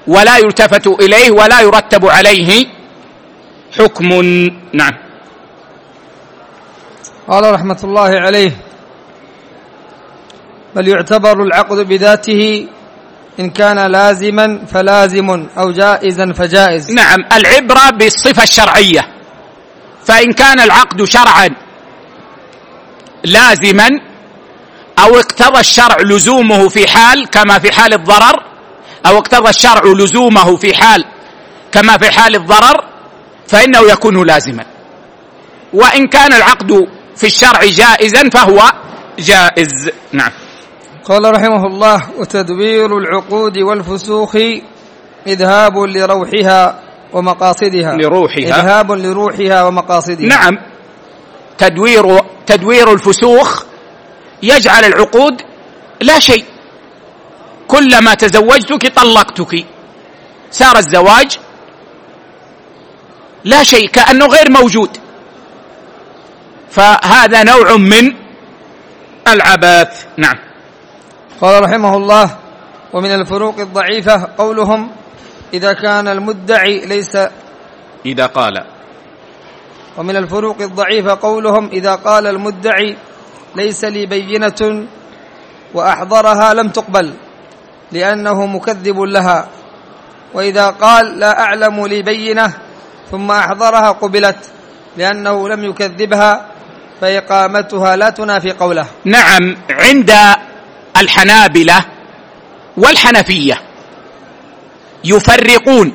[0.08, 2.65] ولا يلتفت إليه ولا يرتب عليه
[3.80, 4.10] حكم.
[4.73, 5.04] نعم.
[7.29, 8.51] قال رحمة الله عليه
[10.75, 12.67] بل يعتبر العقد بذاته
[13.39, 16.91] إن كان لازما فلازم أو جائزا فجائز.
[16.91, 19.01] نعم العبرة بالصفة الشرعية
[20.05, 21.49] فإن كان العقد شرعا
[23.23, 23.89] لازما
[24.99, 28.43] أو اقتضى الشرع لزومه في حال كما في حال الضرر
[29.05, 31.05] أو اقتضى الشرع لزومه في حال
[31.71, 32.83] كما في حال الضرر
[33.47, 34.65] فإنه يكون لازما.
[35.73, 38.71] وإن كان العقد في الشرع جائزا فهو
[39.19, 39.89] جائز.
[40.13, 40.32] نعم.
[41.06, 44.38] قال رحمه الله وتدبير العقود والفسوخ
[45.28, 46.80] إذهاب لروحها
[47.13, 47.95] ومقاصدها.
[47.95, 48.38] لروحها.
[48.38, 50.28] إذهاب لروحها ومقاصدها.
[50.28, 50.58] نعم.
[51.58, 53.63] تدوير تدوير الفسوخ
[54.43, 55.41] يجعل العقود
[56.01, 56.45] لا شيء.
[57.67, 59.65] كلما تزوجتك طلقتك.
[60.51, 61.39] صار الزواج
[63.43, 65.04] لا شيء كأنه غير موجود.
[66.69, 68.15] فهذا نوع من
[69.28, 70.36] العبث نعم.
[71.41, 72.38] قال رحمه الله
[72.93, 74.91] ومن الفروق الضعيفة قولهم
[75.54, 77.17] إذا كان المدعي ليس
[78.06, 78.63] إذا قال.
[79.97, 82.97] ومن الفروق الضعيفة قولهم إذا قال المدعي
[83.56, 84.88] ليس لي بينة
[85.73, 87.13] وأحضرها لم تقبل
[87.91, 89.47] لأنه مكذب لها.
[90.34, 92.54] وإذا قال لا أعلم لي بينة
[93.12, 94.51] ثم أحضرها قبلت
[94.97, 96.54] لأنه لم يكذبها
[97.01, 98.88] فإقامتها لا تنافي قوله.
[99.05, 100.13] نعم عند
[100.97, 101.86] الحنابلة
[102.77, 103.62] والحنفية
[105.03, 105.93] يفرقون.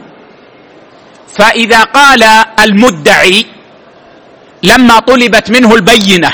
[1.34, 2.22] فإذا قال
[2.60, 3.46] المدعي
[4.62, 6.32] لما طلبت منه البينة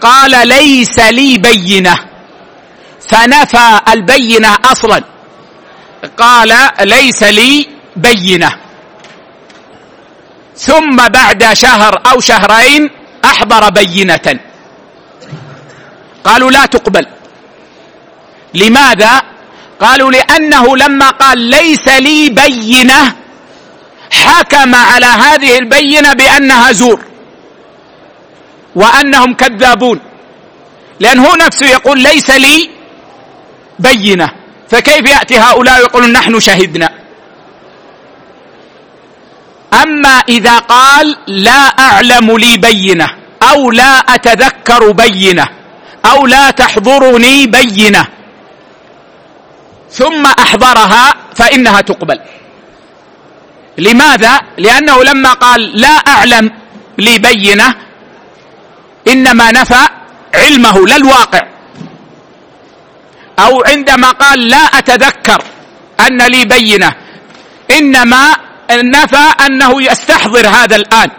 [0.00, 1.98] قال ليس لي بينة
[3.08, 5.02] فنفى البينة أصلا.
[6.16, 7.66] قال ليس لي
[7.96, 8.61] بينة.
[10.56, 12.90] ثم بعد شهر أو شهرين
[13.24, 14.40] أحضر بينة.
[16.24, 17.06] قالوا لا تقبل.
[18.54, 19.22] لماذا؟
[19.80, 23.16] قالوا لأنه لما قال ليس لي بينة
[24.10, 27.04] حكم على هذه البينة بأنها زور
[28.74, 30.00] وأنهم كذابون.
[31.00, 32.70] لأن هو نفسه يقول ليس لي
[33.78, 34.32] بينة.
[34.70, 37.01] فكيف يأتي هؤلاء يقولون نحن شهدنا؟
[39.74, 43.08] أما إذا قال لا أعلم لي بينة
[43.42, 45.48] أو لا أتذكر بينة
[46.04, 48.06] أو لا تحضرني بينة
[49.90, 52.20] ثم أحضرها فإنها تقبل.
[53.78, 56.50] لماذا؟ لأنه لما قال لا أعلم
[56.98, 57.74] لي بينة
[59.08, 59.88] إنما نفى
[60.34, 61.42] علمه لا الواقع
[63.38, 65.44] أو عندما قال لا أتذكر
[66.00, 66.92] أن لي بينة
[67.70, 68.36] إنما
[68.70, 71.10] نفى أنه يستحضر هذا الآن.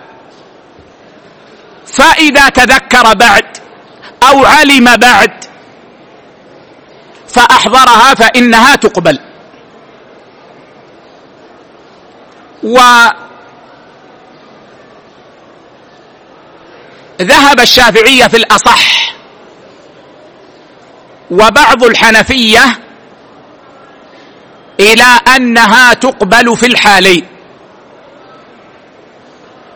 [1.87, 3.45] فإذا تذكر بعد
[4.23, 5.31] أو علم بعد
[7.27, 9.19] فأحضرها فإنها تقبل.
[12.63, 13.13] وذهب
[17.59, 19.13] الشافعيه في الأصح
[21.31, 22.79] وبعض الحنفية
[24.79, 27.32] إلى أنها تقبل في الحالين.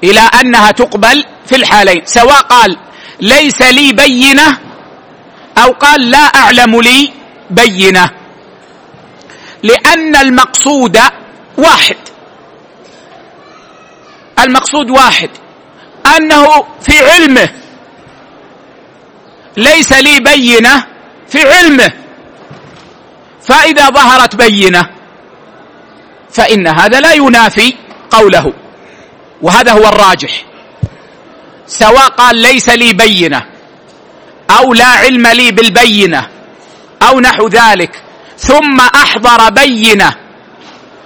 [0.03, 2.77] إلى أنها تقبل في الحالين سواء قال
[3.19, 4.57] ليس لي بينة
[5.57, 7.13] أو قال لا أعلم لي
[7.49, 8.09] بينة
[9.63, 10.99] لأن المقصود
[11.57, 11.97] واحد.
[14.39, 15.29] المقصود واحد
[16.17, 17.49] أنه في علمه
[19.57, 20.85] ليس لي بينة
[21.29, 21.91] في علمه
[23.41, 24.89] فإذا ظهرت بينة
[26.31, 27.73] فإن هذا لا ينافي
[28.11, 28.53] قوله.
[29.41, 30.45] وهذا هو الراجح.
[31.67, 33.45] سواء قال ليس لي بينة
[34.49, 36.27] أو لا علم لي بالبينة
[37.01, 38.03] أو نحو ذلك
[38.37, 40.15] ثم أحضر بينة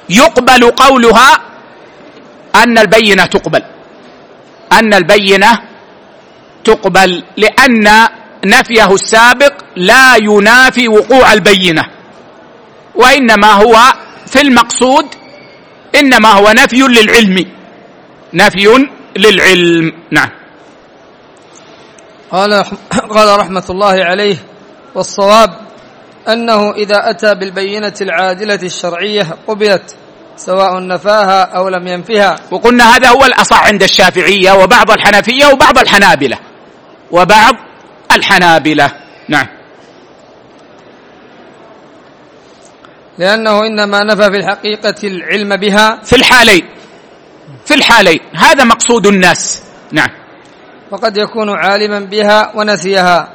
[0.09, 1.41] يقبل قولها
[2.55, 3.63] أن البينة تقبل.
[4.71, 5.59] أن البينة
[6.63, 8.07] تقبل لأن
[8.45, 11.83] نفيه السابق لا ينافي وقوع البينة
[12.95, 13.93] وإنما هو
[14.27, 15.05] في المقصود
[15.95, 17.60] إنما هو نفي للعلم.
[18.33, 19.93] نفي للعلم.
[20.11, 20.29] نعم.
[22.31, 22.63] قال
[23.09, 24.37] قال رحمة الله عليه
[24.95, 25.49] والصواب
[26.27, 29.95] أنه إذا أتى بالبينة العادلة الشرعية قبلت
[30.37, 32.35] سواء نفاها أو لم ينفها.
[32.51, 36.37] وقلنا هذا هو الأصح عند الشافعية وبعض الحنفية وبعض الحنابلة.
[37.11, 37.55] وبعض
[38.11, 38.91] الحنابلة.
[39.27, 39.47] نعم.
[43.17, 45.99] لأنه إنما نفى في الحقيقة العلم بها.
[46.03, 46.80] في الحالين.
[47.65, 48.19] في الحالين.
[48.35, 49.61] هذا مقصود الناس.
[49.91, 50.09] نعم.
[50.91, 53.29] وقد يكون عالما بها ونسيها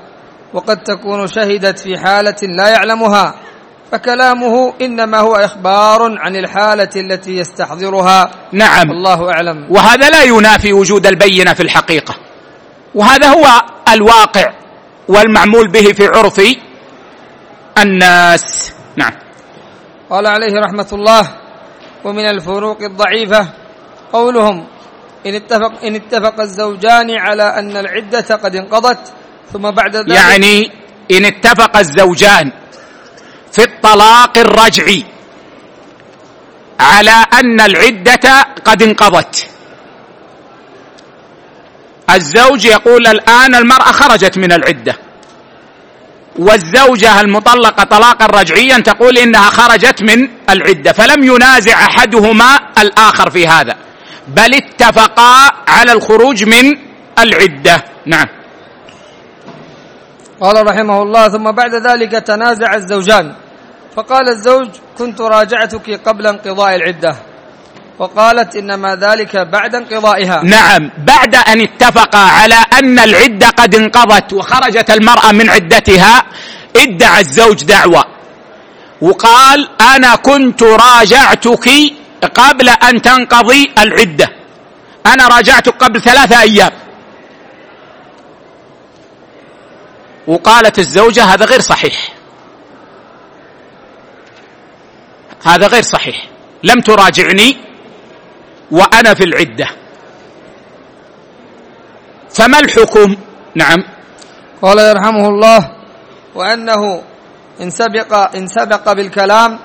[0.54, 3.34] وقد تكون شهدت في حالة لا يعلمها
[3.92, 8.30] فكلامه إنما هو إخبار عن الحالة التي يستحضرها.
[8.52, 8.90] نعم.
[8.90, 9.66] الله أعلم.
[9.70, 12.14] وهذا لا ينافي وجود البينة في الحقيقة.
[12.94, 14.52] وهذا هو الواقع
[15.08, 16.40] والمعمول به في عرف
[17.78, 18.72] الناس.
[18.96, 19.12] نعم.
[20.10, 21.28] قال عليه رحمة الله
[22.04, 23.48] ومن الفروق الضعيفة
[24.12, 24.66] قولهم
[25.26, 29.12] إن اتفق, إن اتفق الزوجان على أن العدة قد انقضت
[29.52, 30.70] ثم بعد ذلك يعني
[31.10, 32.52] إن اتفق الزوجان
[33.52, 35.04] في الطلاق الرجعي
[36.80, 39.48] على أن العدة قد انقضت.
[42.10, 44.96] الزوج يقول الآن المرأة خرجت من العدة
[46.38, 53.76] والزوجة المطلقة طلاقا رجعيا تقول إنها خرجت من العدة فلم ينازع أحدهما الآخر في هذا.
[54.28, 56.74] بل اتفقا على الخروج من
[57.18, 57.84] العدة.
[58.06, 58.26] نعم.
[60.40, 63.34] قال رحمه الله ثم بعد ذلك تنازع الزوجان.
[63.96, 64.68] فقال الزوج
[64.98, 67.16] كنت راجعتك قبل انقضاء العدة.
[67.98, 70.40] وقالت إنما ذلك بعد انقضائها.
[70.44, 70.90] نعم.
[70.98, 76.24] بعد أن اتفقا على أن العدة قد انقضت وخرجت المرأة من عدتها
[76.76, 78.04] ادعى الزوج دعوى
[79.00, 81.70] وقال أنا كنت راجعتك
[82.24, 84.28] قبل أن تنقضي العدة.
[85.06, 86.72] أنا راجعتك قبل ثلاثة أيام.
[90.26, 92.08] وقالت الزوجة هذا غير صحيح.
[95.46, 96.28] هذا غير صحيح.
[96.62, 97.56] لم تراجعني
[98.70, 99.68] وأنا في العدة.
[102.30, 103.16] فما الحكم؟
[103.54, 103.78] نعم.
[104.62, 105.60] قال يرحمه الله
[106.34, 107.02] وأنه
[107.60, 109.58] إن سبق إن سبق بالكلام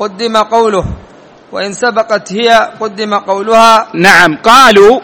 [0.00, 0.84] قدم قوله
[1.52, 3.88] وإن سبقت هي قدم قولها.
[3.94, 5.00] نعم قالوا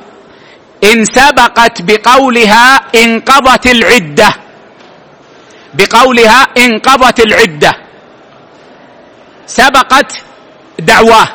[0.85, 4.31] إن سبقت بقولها انقضت العدة.
[5.75, 7.73] بقولها انقضت العدة.
[9.47, 10.13] سبقت
[10.79, 11.29] دعواه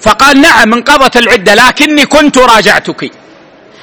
[0.00, 3.10] فقال نعم انقضت العدة لكني كنت راجعتك.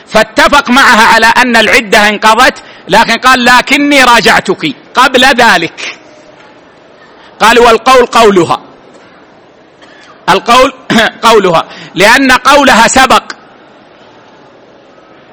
[0.08, 2.58] فاتفق معها على أن العدة انقضت
[2.88, 6.05] لكن قال لكني راجعتك قبل ذلك.
[7.40, 8.62] قال والقول قولها.
[10.30, 10.74] القول
[11.28, 11.64] قولها.
[11.96, 13.24] لأن قولها سبق.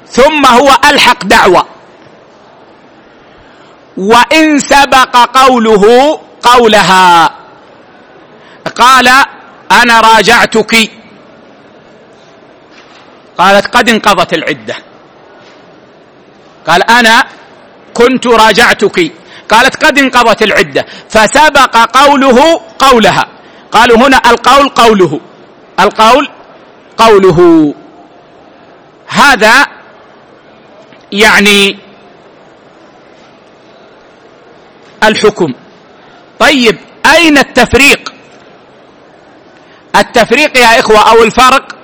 [0.09, 1.66] ثم هو ألحق دعوة.
[3.96, 5.84] وإن سبق قوله
[6.42, 7.30] قولها.
[8.76, 9.09] قال
[9.70, 10.90] أنا راجعتك.
[13.38, 14.76] قالت قد انقضت العدة.
[16.66, 17.24] قال أنا
[17.94, 19.21] كنت راجعتك.
[19.53, 23.26] قالت قد انقضت العدة فسبق قوله قولها.
[23.72, 25.20] قالوا هنا القول قوله.
[25.80, 26.28] القول
[26.96, 27.38] قوله.
[29.07, 29.66] هذا
[31.12, 31.78] يعني
[35.05, 35.55] الحكم.
[36.38, 38.12] طيب أين التفريق؟
[39.96, 41.76] التفريق يا إخوة أو الفرق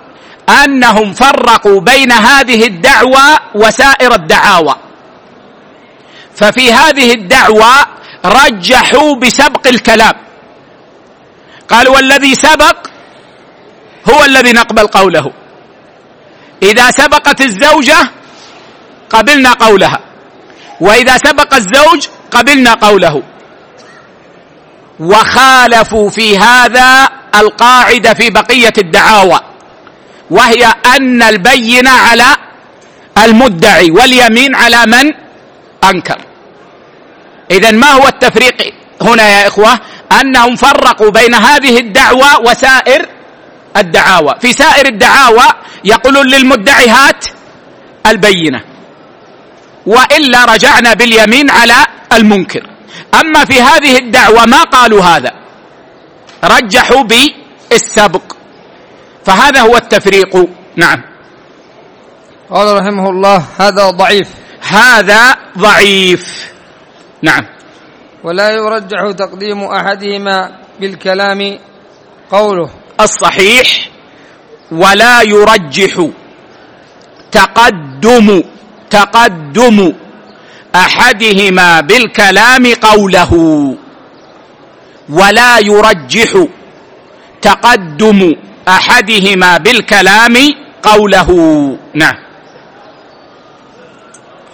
[0.64, 4.87] أنهم فرقوا بين هذه الدعوى وسائر الدعاوى.
[6.38, 7.74] ففي هذه الدعوى
[8.24, 10.14] رجحوا بسبق الكلام.
[11.68, 12.76] قالوا والذي سبق
[14.10, 15.32] هو الذي نقبل قوله.
[16.62, 18.10] إذا سبقت الزوجة
[19.10, 20.00] قبلنا قولها.
[20.80, 23.22] وإذا سبق الزوج قبلنا قوله.
[25.00, 29.40] وخالفوا في هذا القاعدة في بقية الدعاوى.
[30.30, 32.36] وهي أن البينه على
[33.18, 35.12] المدعي واليمين على من
[35.84, 36.27] أنكر.
[37.50, 39.80] اذا ما هو التفريق هنا يا إخوة؟
[40.20, 43.06] أنهم فرقوا بين هذه الدعوى وسائر
[43.76, 44.34] الدعاوى.
[44.40, 45.48] في سائر الدعاوى
[45.84, 47.24] يقولون للمدعي هات
[48.06, 48.60] البينة
[49.86, 52.66] وإلا رجعنا باليمين على المنكر.
[53.20, 55.32] أما في هذه الدعوة ما قالوا هذا
[56.44, 58.32] رجحوا بالسبق.
[59.24, 60.48] فهذا هو التفريق.
[60.76, 61.02] نعم.
[62.50, 64.28] قال رحمه الله هذا ضعيف.
[64.68, 66.48] هذا ضعيف.
[67.22, 67.44] نعم.
[68.24, 70.50] ولا يرجح تقديم أحدهما
[70.80, 71.58] بالكلام
[72.30, 72.70] قوله.
[73.00, 73.90] الصحيح
[74.72, 76.08] ولا يرجح
[77.32, 78.42] تقدم
[78.90, 79.92] تقدم
[80.74, 83.32] أحدهما بالكلام قوله.
[85.08, 86.44] ولا يرجح
[87.42, 88.34] تقدم
[88.68, 90.34] أحدهما بالكلام
[90.82, 91.30] قوله.
[91.94, 92.27] نعم.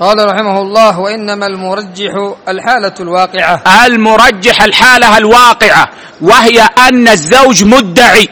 [0.00, 2.12] قال رحمه الله وإنما المرجح
[2.48, 3.62] الحالة الواقعة.
[3.86, 5.88] المرجح الحالة الواقعة
[6.20, 8.28] وهي أن الزوج مدعي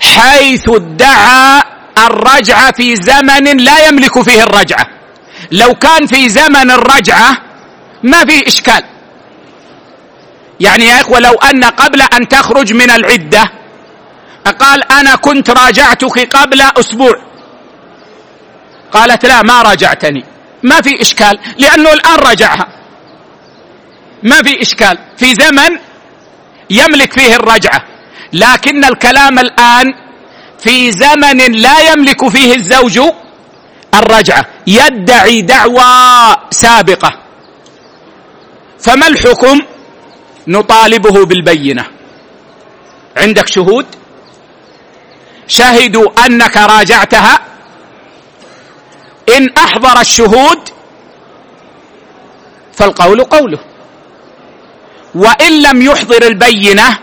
[0.00, 1.62] حيث ادعى
[1.98, 4.86] الرجعة في زمن لا يملك فيه الرجعة.
[5.52, 7.36] لو كان في زمن الرجعة
[8.02, 8.84] ما في إشكال.
[10.60, 13.50] يعني يا إخوة لو أن قبل أن تخرج من العدة
[14.58, 17.14] قال أنا كنت راجعتك قبل أسبوع.
[18.96, 20.24] قالت لا ما راجعتني.
[20.62, 22.68] ما في إشكال لأنه الآن رجعها.
[24.22, 24.98] ما في إشكال.
[25.16, 25.78] في زمن
[26.70, 27.84] يملك فيه الرجعة.
[28.32, 29.94] لكن الكلام الآن
[30.58, 33.00] في زمن لا يملك فيه الزوج
[33.94, 34.46] الرجعة.
[34.66, 37.18] يدعي دعوى سابقة.
[38.80, 39.60] فما الحكم؟
[40.48, 41.84] نطالبه بالبينة.
[43.16, 43.86] عندك شهود؟
[45.48, 47.55] شهدوا أنك راجعتها.
[49.28, 50.68] إن أحضر الشهود
[52.72, 53.58] فالقول قوله.
[55.14, 56.98] وإن لم يحضر البينة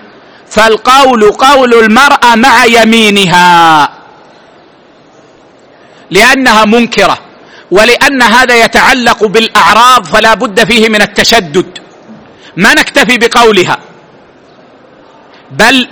[0.50, 3.90] فالقول قول المرأة مع يمينها.
[6.12, 7.18] لأنها منكرة
[7.72, 11.80] ولأن هذا يتعلق بالأعراض فلا بد فيه من التشدد.
[12.58, 13.78] ما نكتفي بقولها.
[15.52, 15.90] بل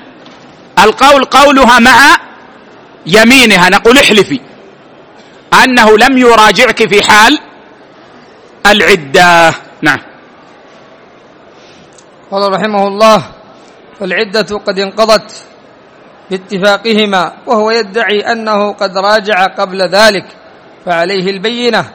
[0.79, 2.17] القول قولها مع
[3.05, 3.69] يمينها.
[3.69, 4.39] نقول احلفي.
[5.53, 7.39] أنه لم يراجعك في حال
[8.65, 9.53] العدة.
[9.81, 9.99] نعم.
[12.31, 13.25] قال رحمه الله
[13.99, 15.45] فالعدة قد انقضت
[16.31, 20.25] باتفاقهما وهو يدعي أنه قد راجع قبل ذلك
[20.85, 21.91] فعليه البينة.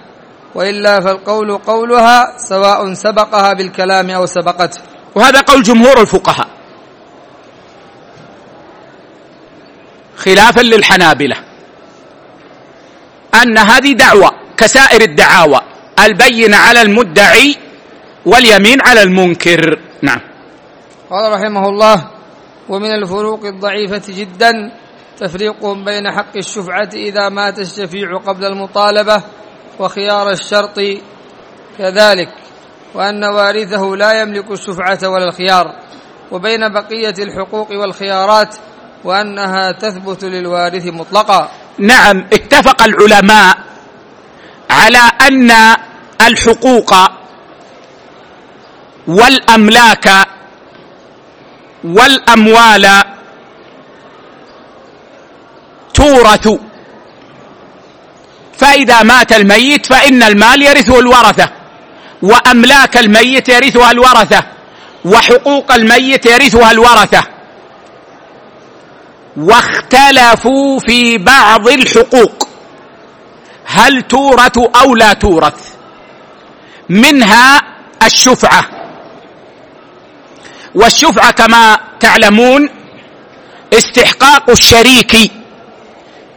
[0.55, 4.81] وإلا فالقول قولها سواء سبقها بالكلام أو سبقته.
[5.15, 6.49] وهذا قول جمهور الفقهاء
[10.17, 11.37] خلافا للحنابلة.
[13.43, 15.61] أن هذه دعوة كسائر الدعاوى
[16.05, 17.57] البينه على المدعي
[18.27, 19.79] واليمين على المنكر.
[20.03, 20.21] نعم.
[21.11, 22.07] قال رحمه الله
[22.69, 24.73] ومن الفروق الضعيفة جدا
[25.19, 29.23] تفريق بين حق الشفعة إذا مات الشفيع قبل المطالبة
[29.79, 30.81] وخيار الشرط
[31.79, 32.29] كذلك
[32.95, 35.75] وأن وارثه لا يملك الشفعة ولا الخيار
[36.33, 38.57] وبين بقية الحقوق والخيارات
[39.05, 41.51] وأنها تثبت للوارث مطلقا.
[41.79, 43.59] نعم اتفق العلماء
[44.71, 45.53] على أن
[46.21, 46.95] الحقوق
[49.07, 50.27] والأملاك
[51.85, 53.05] والأموال
[55.95, 56.49] تورث.
[58.59, 61.49] فإذا مات الميت فإن المال يرثه الورثة
[62.23, 64.43] وأملاك الميت يرثها الورثة
[65.05, 67.36] وحقوق الميت يرثها الورثة.
[69.37, 72.49] واختلفوا في بعض الحقوق.
[73.65, 75.75] هل تورث أو لا تورث؟
[76.89, 77.63] منها
[78.03, 78.65] الشفعة.
[80.75, 82.69] والشفعة كما تعلمون
[83.73, 85.33] استحقاق الشريك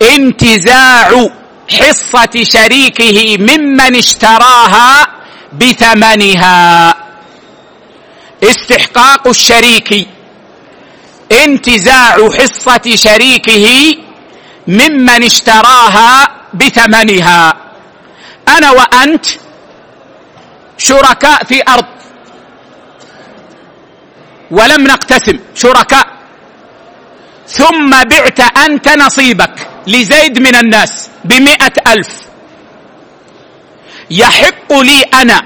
[0.02, 1.30] انتزاع
[1.70, 5.08] حصة شريكه ممن اشتراها
[5.54, 6.95] بثمنها.
[8.43, 10.08] استحقاق الشريك
[11.32, 13.96] انتزاع حصة شريكه
[14.68, 17.54] ممن اشتراها بثمنها.
[18.48, 19.26] أنا وأنت
[20.78, 21.86] شركاء في أرض.
[24.52, 26.08] ولم نقتسم شركاء.
[27.48, 32.10] ثم بعت أنت نصيبك لزيد من الناس بمئة ألف.
[34.12, 35.42] يحق لي أنا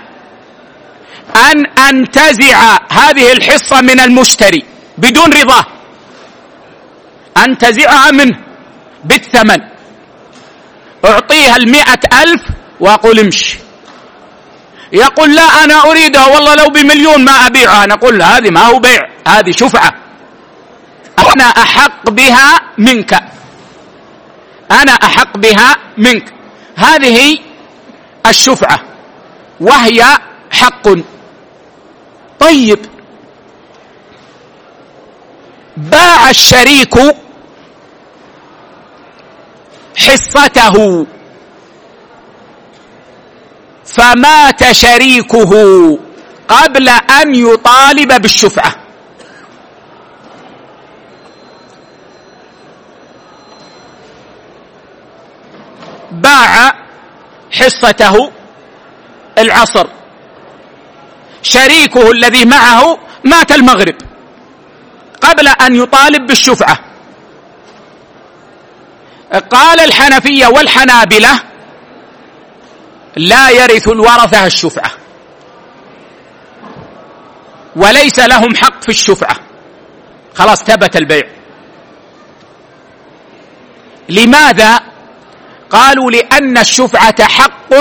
[1.36, 4.64] أن أنتزع هذه الحصة من المشتري
[4.98, 5.66] بدون رضاه.
[7.38, 8.38] أنتزعها منه
[9.04, 9.58] بالثمن.
[11.06, 12.42] أعطيها المئة ألف
[12.80, 13.58] وأقول امشي.
[14.94, 17.86] يقول لا أنا أريدها والله لو بمليون ما أبيعها.
[17.86, 19.94] نقول هذه ما هو بيع هذه شفعة.
[21.34, 23.14] أنا أحق بها منك.
[24.72, 26.34] أنا أحق بها منك.
[26.76, 27.38] هذه
[28.28, 28.80] الشفعة.
[29.60, 30.18] وهي
[30.52, 30.90] حق.
[32.40, 32.80] طيب.
[35.78, 36.96] باع الشريك
[39.98, 41.06] حصته.
[43.86, 45.54] فمات شريكه
[46.48, 48.76] قبل أن يطالب بالشفعة.
[56.12, 56.74] باع
[57.52, 58.32] حصته
[59.38, 59.88] العصر.
[61.42, 63.96] شريكه الذي معه مات المغرب
[65.22, 66.93] قبل أن يطالب بالشفعة.
[69.40, 71.40] قال الحنفية والحنابلة
[73.18, 74.92] لا يرث الورثة الشفعة
[77.76, 79.36] وليس لهم حق في الشفعة.
[80.36, 81.24] خلاص ثبت البيع.
[84.10, 84.80] لماذا؟
[85.70, 87.74] قالوا لأن الشفعة حق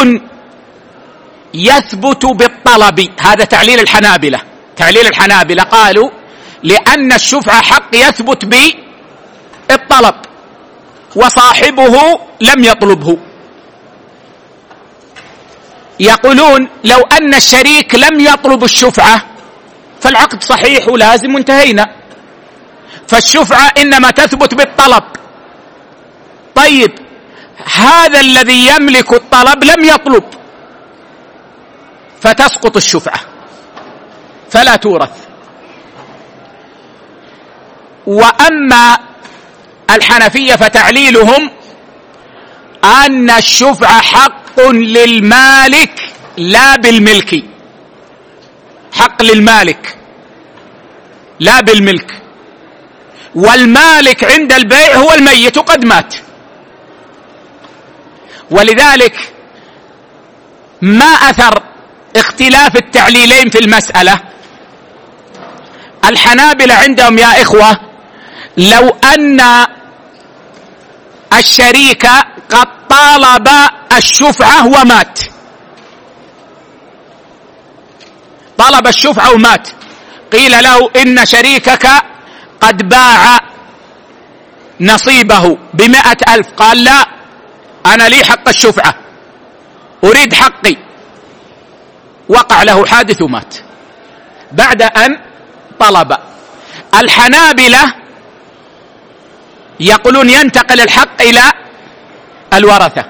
[1.55, 3.09] يثبت بالطلب.
[3.21, 4.41] هذا تعليل الحنابلة.
[4.77, 6.11] تعليل الحنابلة قالوا
[6.63, 10.15] لأن الشفعة حق يثبت بالطلب.
[11.17, 13.19] وصاحبه لم يطلبه.
[16.01, 19.23] يقولون لو أن الشريك لم يطلب الشفعة
[20.01, 21.87] فالعقد صحيح ولازم وانتهينا
[23.09, 25.05] فالشفعة إنما تثبت بالطلب.
[26.55, 26.93] طيب
[27.75, 30.25] هذا الذي يملك الطلب لم يطلب
[32.21, 33.21] فتسقط الشفعة.
[34.51, 35.17] فلا تورث.
[38.07, 38.99] وأما
[39.95, 41.51] الحنفية فتعليلهم
[42.85, 46.01] أن الشفعه حق للمالك
[46.37, 47.45] لا بالملك.
[48.93, 49.97] حق للمالك
[51.41, 52.13] لا بالملك.
[53.35, 56.15] والمالك عند البيع هو الميت قد مات.
[58.51, 59.33] ولذلك
[60.83, 61.63] ما أثر
[62.17, 64.21] اختلاف التعليلين في المسألة؟
[66.05, 67.81] الحنابلة عندهم يا إخوة
[68.57, 69.41] لو أن
[71.39, 72.07] الشريك
[72.51, 73.49] قد طالب
[73.97, 75.19] الشفعه ومات.
[78.59, 79.69] طلب الشفعه ومات.
[80.33, 81.87] قيل له إن شريكك
[82.61, 83.41] قد باع
[84.81, 86.47] نصيبه بمائة ألف.
[86.57, 87.07] قال لا
[87.87, 88.95] أنا لي حق الشفعة
[90.05, 90.77] أريد حقي.
[92.29, 93.55] وقع له حادث ومات.
[94.53, 95.19] بعد أن
[95.71, 96.17] الطلب
[96.95, 97.95] الحنابلة
[99.81, 101.53] يقولون ينتقل الحق إلى
[102.53, 103.05] الورثة.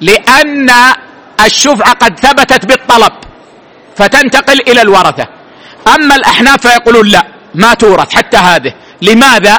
[0.00, 0.70] لأن
[1.44, 3.12] الشفعة قد ثبتت بالطلب
[3.96, 5.26] فتنتقل إلى الورثة.
[5.94, 8.74] أما الأحناف فيقولون لا ما تورث حتى هذه.
[9.02, 9.58] لماذا؟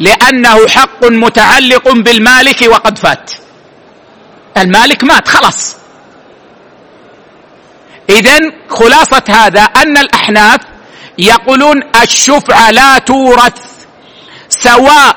[0.00, 3.32] لأنه حق متعلق بالمالك وقد فات.
[4.56, 5.76] المالك مات خلاص.
[8.10, 8.38] إذا
[8.70, 10.60] خلاصة هذا أن الأحناف
[11.18, 13.84] يقولون الشفعة لا تورث
[14.48, 15.16] سواء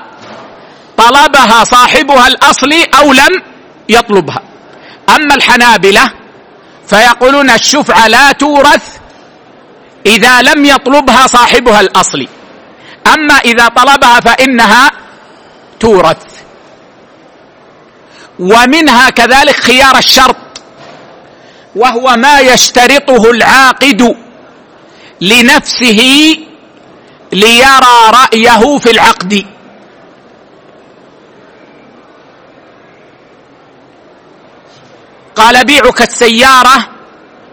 [1.02, 3.42] طلبها صاحبها الأصلي أو لم
[3.90, 4.42] يطلبها.
[5.10, 6.12] أما الحنابلة
[6.88, 8.84] فيقولون الشفعة لا تورث
[10.06, 12.28] إذا لم يطلبها صاحبها الأصلي.
[13.14, 14.92] أما إذا طلبها فإنها
[15.80, 16.18] تورث.
[18.40, 20.36] ومنها كذلك خيار الشرط
[21.76, 24.16] وهو ما يشترطه العاقد
[25.22, 26.02] لنفسه
[27.32, 29.46] ليرى رأيه في العقد.
[35.36, 36.90] قال بيعك السيارة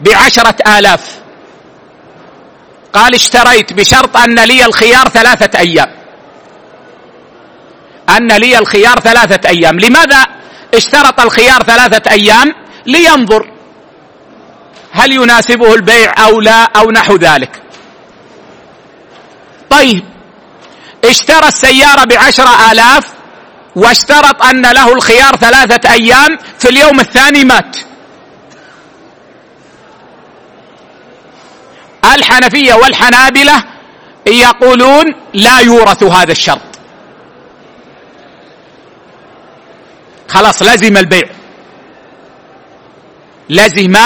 [0.00, 1.18] بعشرة آلاف.
[2.92, 5.94] قال اشتريت بشرط أن لي الخيار ثلاثة أيام.
[8.08, 9.80] أن لي الخيار ثلاثة أيام.
[9.80, 10.26] لماذا
[10.74, 12.54] اشترط الخيار ثلاثة أيام؟
[12.86, 13.50] لينظر
[14.92, 17.62] هل يناسبه البيع أو لا أو نحو ذلك.
[19.70, 20.04] طيب
[21.04, 23.17] اشترى السيارة بعشرة آلاف
[23.78, 27.76] واشترط أن له الخيار ثلاثة أيام في اليوم الثاني مات.
[32.14, 33.64] الحنفية والحنابلة
[34.26, 35.04] يقولون
[35.34, 36.60] لا يورث هذا الشرط.
[40.28, 41.28] خلاص لزم البيع.
[43.48, 43.96] لزم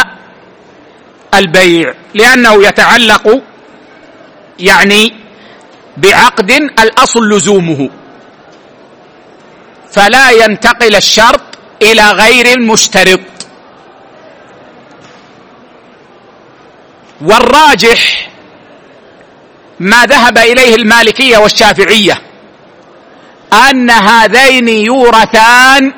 [1.35, 1.95] البيع.
[2.15, 3.43] لأنه يتعلق
[4.59, 5.15] يعني
[5.97, 7.91] بعقد الأصل لزومه.
[9.93, 11.41] فلا ينتقل الشرط
[11.83, 13.21] إلى غير المشترط.
[17.21, 18.31] والراجح
[19.81, 22.23] ما ذهب إليه المالكية والشافعية
[23.53, 25.93] أن هذين يورثان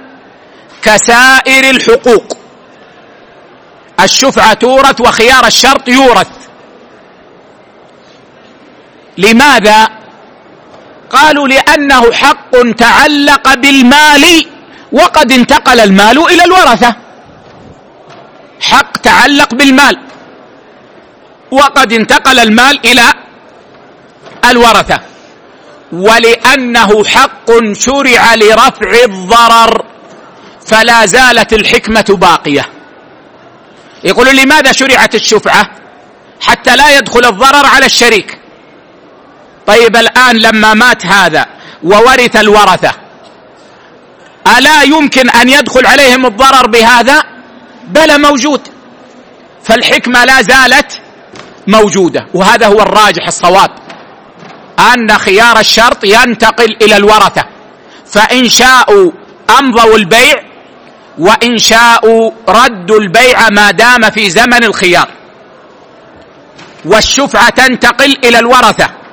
[0.82, 2.36] كسائر الحقوق.
[4.01, 6.28] الشفعة تورث وخيار الشرط يورث.
[9.18, 10.03] لماذا؟
[11.15, 14.47] قالوا لأنه حق تعلق بالمال
[14.93, 16.97] وقد انتقل المال إلى الورثة.
[18.61, 19.99] حق تعلق بالمال
[21.51, 23.12] وقد انتقل المال إلى
[24.51, 25.01] الورثة.
[25.93, 29.85] ولأنه حق شرع لرفع الضرر
[30.67, 32.65] فلا زالت الحكمة باقية.
[34.05, 35.71] يقول لماذا شرعت الشفعة؟
[36.41, 38.39] حتى لا يدخل الضرر على الشريك.
[39.67, 41.47] طيب الآن لما مات هذا
[41.83, 42.93] وورث الورثة
[44.59, 47.25] ألا يمكن أن يدخل عليهم الضرر بهذا؟
[47.89, 48.61] بلى موجود.
[49.65, 51.01] فالحكمة لا زالت
[51.67, 53.71] موجودة وهذا هو الراجح الصواب.
[54.79, 57.45] أن خيار الشرط ينتقل إلى الورثة.
[58.07, 59.11] فإن شاءوا
[59.59, 60.43] أمضوا البيع
[61.19, 65.09] وإن شاءوا ردوا البيع ما دام في زمن الخيار.
[66.85, 69.03] والشفعة تنتقل إلى الورثة.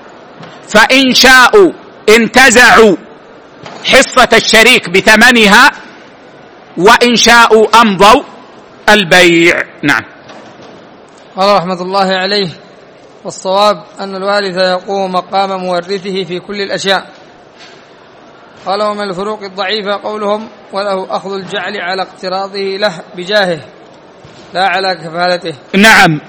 [0.72, 1.72] فإن شاءوا
[2.10, 2.96] انتزعوا
[3.86, 5.72] حصة الشريك بثمنها
[6.78, 8.24] وإن شاءوا أمضوا
[8.90, 9.64] البيع.
[9.84, 10.02] نعم.
[11.36, 12.50] قال رحمة الله عليه
[13.24, 17.08] والصواب أن الوارث يقوم مقام مورثه في كل الأشياء.
[18.66, 23.60] قال ومن الفروق الضعيفة قولهم وله أخذ الجعل على اقتراضه له بجاهه
[24.54, 25.54] لا على كفالته.
[25.76, 26.22] نعم.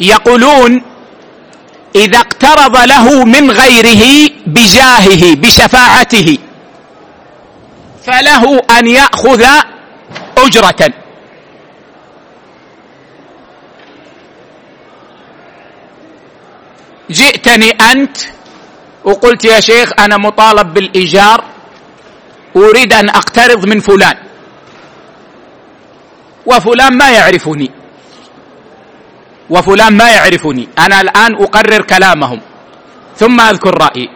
[0.00, 0.93] يقولون
[1.94, 6.38] إذا اقترض له من غيره بجاهه بشفاعته
[8.06, 9.46] فله أن يأخذ
[10.38, 10.92] أجرة.
[17.10, 18.16] جئتني أنت
[19.04, 21.44] وقلت يا شيخ أنا مطالب بالإيجار
[22.56, 24.16] أريد أن أقترض من فلان
[26.46, 27.83] وفلان ما يعرفني.
[29.50, 30.68] وفلان ما يعرفني.
[30.78, 32.40] أنا الآن أقرر كلامهم.
[33.16, 34.08] ثم أذكر رأيي.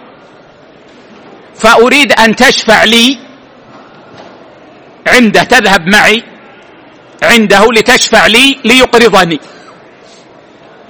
[1.54, 3.18] فأريد أن تشفع لي
[5.06, 6.22] عنده تذهب معي
[7.22, 9.40] عنده لتشفع لي ليقرضني.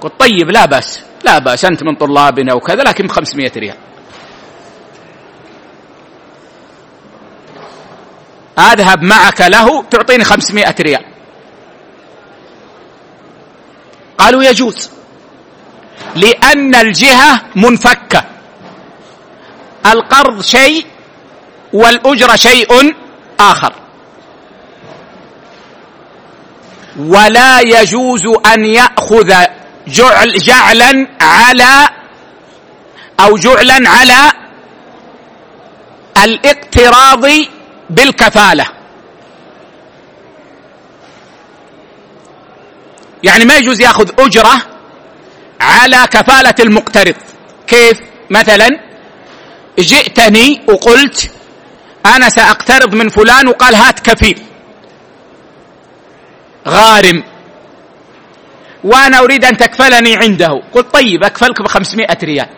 [0.01, 3.77] قلت طيب لا بأس لا بأس أنت من طلابنا وكذا لكن بخمسمائة ريال.
[8.59, 11.05] أذهب معك له تعطيني خمسمائة ريال.
[14.19, 14.89] قالوا يجوز.
[16.15, 18.23] لأن الجهة منفكة.
[19.85, 20.85] القرض شيء
[21.73, 22.95] والأجرة شيء
[23.39, 23.73] آخر.
[26.99, 29.33] ولا يجوز أن يأخذ
[29.87, 31.89] جعل جعلا على
[33.19, 34.31] أو جعلا على
[36.23, 37.25] الاقتراض
[37.89, 38.78] بالكفالة.
[43.23, 44.61] يعني ما يجوز ياخذ أجرة
[45.61, 47.15] على كفالة المقترض.
[47.67, 47.97] كيف؟
[48.29, 48.67] مثلا
[49.79, 51.31] جئتني وقلت
[52.05, 54.41] أنا سأقترض من فلان وقال هات كفيل.
[56.67, 57.23] غارم.
[58.83, 60.61] وأنا أريد أن تكفلني عنده.
[60.71, 62.49] قلت طيب أكفلك بخمسمائة ريال.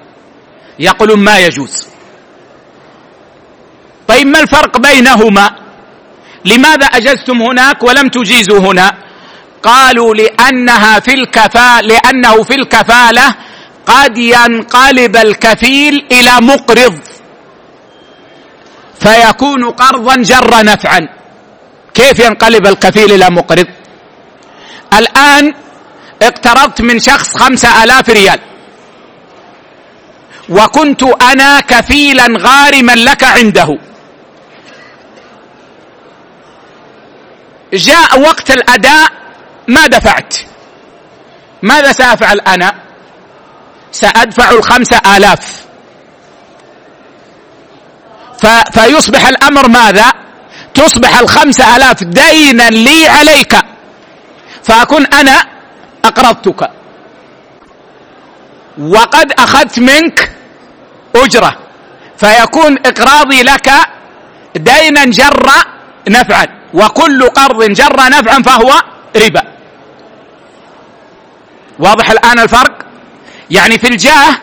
[0.79, 1.87] يقولون ما يجوز.
[4.07, 5.51] طيب ما الفرق بينهما؟
[6.45, 9.10] لماذا أجزتم هناك ولم تجيزوا هنا؟
[9.63, 13.35] قالوا لأنها في الكفاله لأنه في الكفالة
[13.85, 16.99] قد ينقلب الكفيل إلى مقرض.
[18.99, 21.07] فيكون قرضا جر نفعا.
[21.93, 23.67] كيف ينقلب الكفيل إلى مقرض؟
[24.93, 25.53] الآن
[26.21, 28.39] اقترضت من شخص خمسة آلاف ريال.
[30.49, 33.77] وكنت أنا كفيلا غارما لك عنده.
[37.73, 39.20] جاء وقت الأداء
[39.71, 40.37] ما دفعت.
[41.61, 42.75] ماذا سأفعل أنا؟
[43.91, 45.65] سأدفع الخمسة آلاف.
[48.73, 50.13] فيصبح الأمر ماذا؟
[50.73, 53.55] تصبح الخمسة آلاف دينا لي عليك.
[54.63, 55.43] فأكون أنا
[56.05, 56.69] أقرضتك.
[58.77, 60.31] وقد أخذت منك
[61.15, 61.57] أجرة.
[62.17, 63.71] فيكون إقراضي لك
[64.55, 65.49] دينا جر
[66.09, 66.47] نفعا.
[66.73, 68.71] وكل قرض جر نفعا فهو
[69.15, 69.50] ربا.
[71.81, 72.85] واضح الآن الفرق؟
[73.49, 74.37] يعني في الجاه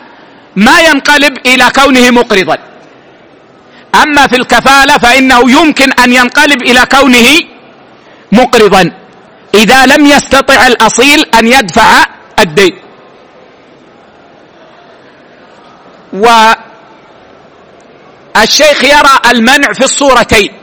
[0.55, 2.57] ما ينقلب إلى كونه مقرضا.
[4.03, 7.39] أما في الكفالة فإنه يمكن أن ينقلب إلى كونه
[8.31, 8.91] مقرضا.
[9.53, 12.05] إذا لم يستطع الأصيل أن يدفع
[12.39, 12.75] الدين.
[18.35, 20.53] والشيخ يرى المنع في الصورتين.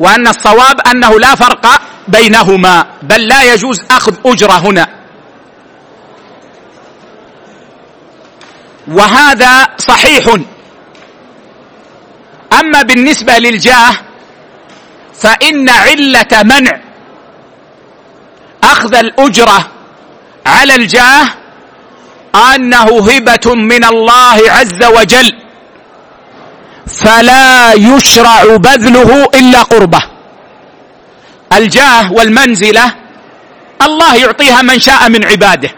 [0.00, 4.88] وأن الصواب أنه لا فرق بينهما بل لا يجوز أخذ أجرة هنا.
[8.88, 10.36] وهذا صحيح.
[12.60, 13.92] أما بالنسبة للجاه
[15.20, 16.80] فإن علة منع
[18.62, 19.70] أخذ الأجرة
[20.46, 21.26] على الجاه
[22.34, 25.32] أنه هبة من الله عز وجل
[26.86, 30.15] فلا يشرع بذله إلا قربة.
[31.52, 32.94] الجاه والمنزلة
[33.82, 35.70] الله يعطيها من شاء من عباده.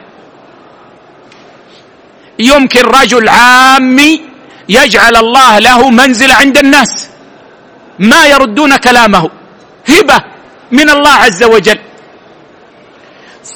[2.39, 4.23] يمكن رجل عامي
[4.69, 7.09] يجعل الله له منزل عند الناس
[7.99, 9.31] ما يردون كلامه
[9.89, 10.19] هبة
[10.73, 11.79] من الله عز وجل.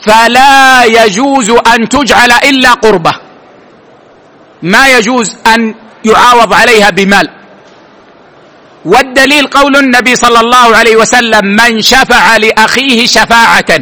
[0.06, 3.12] فلا يجوز أن تجعل إلا قربة.
[4.62, 7.41] ما يجوز أن يعاوض عليها بمال.
[8.84, 13.78] والدليل قول النبي صلى الله عليه وسلم من شفع لأخيه شفاعة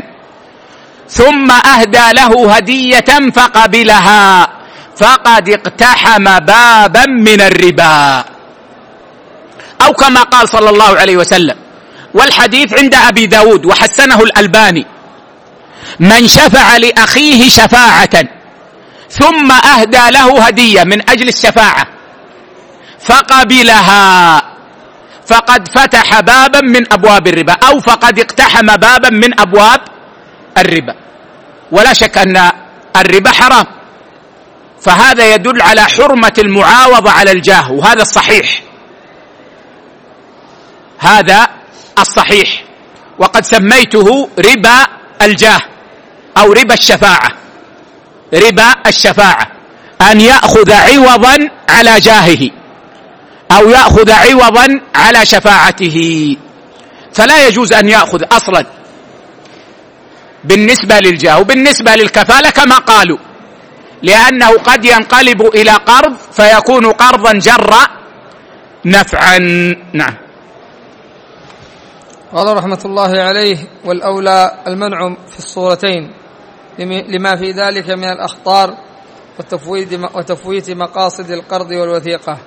[1.09, 4.48] ثم أهدى له هدية فقبلها
[4.96, 8.24] فقد اقتحم بابا من الربا.
[9.82, 11.57] أو كما قال صلى الله عليه وسلم
[12.14, 14.86] والحديث عند أبي داود وحسنه الألباني
[16.01, 18.24] من شفع لأخيه شفاعة
[19.11, 21.86] ثم أهدى له هدية من أجل الشفاعة
[23.01, 24.49] فقبلها.
[25.31, 29.81] فقد فتح بابا من أبواب الربا أو فقد اقتحم بابا من أبواب
[30.59, 30.95] الربا.
[31.72, 32.51] ولا شك أن
[32.97, 33.66] الربا حرام.
[34.83, 38.62] فهذا يدل على حرمة المعاوضة على الجاه وهذا الصحيح.
[40.99, 41.49] هذا
[41.99, 42.64] الصحيح.
[43.18, 44.87] وقد سميته ربا
[45.22, 45.61] الجاه
[46.37, 47.31] أو ربا الشفاعة.
[48.35, 49.47] ربا الشفاعة.
[50.01, 51.37] أن يأخذ عوضا
[51.68, 52.59] على جاهه.
[53.51, 56.36] أو يأخذ عوضا على شفاعته.
[57.12, 58.66] فلا يجوز أن يأخذ أصلا.
[60.44, 63.18] بالنسبة للجاه وبالنسبة للكفالة كما قالوا.
[64.03, 67.74] لأنه قد ينقلب إلى قرض فيكون قرضا جر
[68.84, 69.38] نفعا.
[69.92, 70.14] نعم.
[72.34, 76.11] قال رحمة الله عليه والأولى المنع في الصورتين.
[77.09, 78.74] لما في ذلك من الأخطار
[80.14, 82.38] وتفويت مقاصد القرض والوثيقة.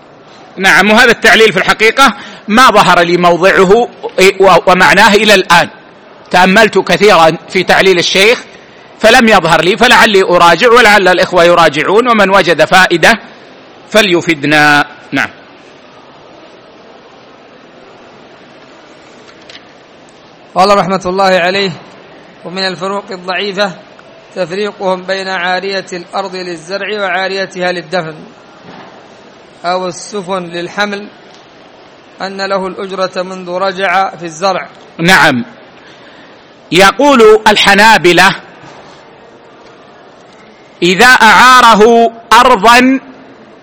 [0.57, 2.13] نعم وهذا التعليل في الحقيقة
[2.47, 3.89] ما ظهر لي موضعه
[4.67, 5.69] ومعناه إلى الآن.
[6.31, 8.43] تأملت كثيرا في تعليل الشيخ
[8.99, 13.13] فلم يظهر لي فلعلي أراجع ولعل الإخوة يراجعون ومن وجد فائدة
[13.89, 14.85] فليفدنا.
[15.11, 15.29] نعم.
[20.55, 21.71] قال رحمة الله عليه
[22.45, 23.71] ومن الفروق الضعيفة
[24.35, 28.15] تفريقهم بين عارية الأرض للزرع وعاريتها للدفن.
[29.65, 31.09] أو السفن للحمل
[32.21, 34.69] أن له الأجرة منذ رجع في الزرع.
[34.99, 35.45] نعم.
[36.71, 38.29] يقول الحنابلة
[40.83, 42.99] إذا أعاره ارضا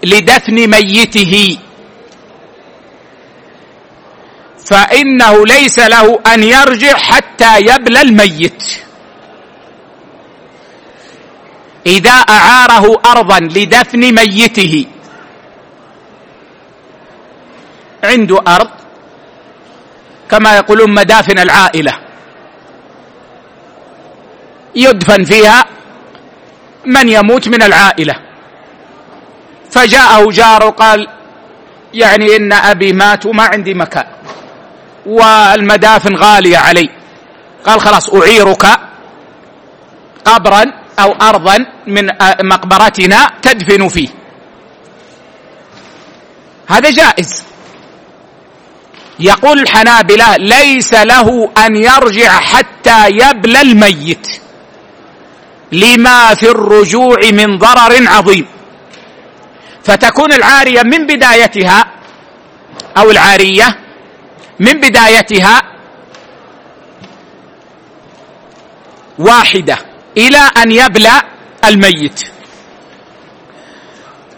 [0.04, 1.58] لدفن ميته
[4.64, 8.62] فإنه ليس له أن يرجع حتى يبلى الميت.
[11.86, 14.86] إذا أعاره ارضا لدفن ميته
[18.04, 18.70] عنده أرض
[20.30, 21.92] كما يقولون مدافن العائلة
[24.74, 25.64] يدفن فيها
[26.86, 28.14] من يموت من العائلة
[29.70, 31.08] فجاءه جار وقال
[31.94, 34.06] يعني إن أبي مات وما عندي مكان
[35.06, 36.90] والمدافن غالية علي
[37.64, 38.66] قال خلاص أعيرك
[40.24, 40.64] قبرا
[40.98, 42.08] أو أرضا من
[42.42, 44.08] مقبرتنا تدفن فيه
[46.66, 47.49] هذا جائز
[49.20, 54.26] يقول الحنابلة ليس له أن يرجع حتى يبلى الميت.
[55.72, 58.46] لما في الرجوع من ضرر عظيم.
[59.84, 61.84] فتكون العارية من بدايتها
[62.96, 63.78] أو العارية
[64.60, 65.62] من بدايتها
[69.18, 69.78] واحدة
[70.16, 71.22] إلى أن يبلى
[71.64, 72.20] الميت.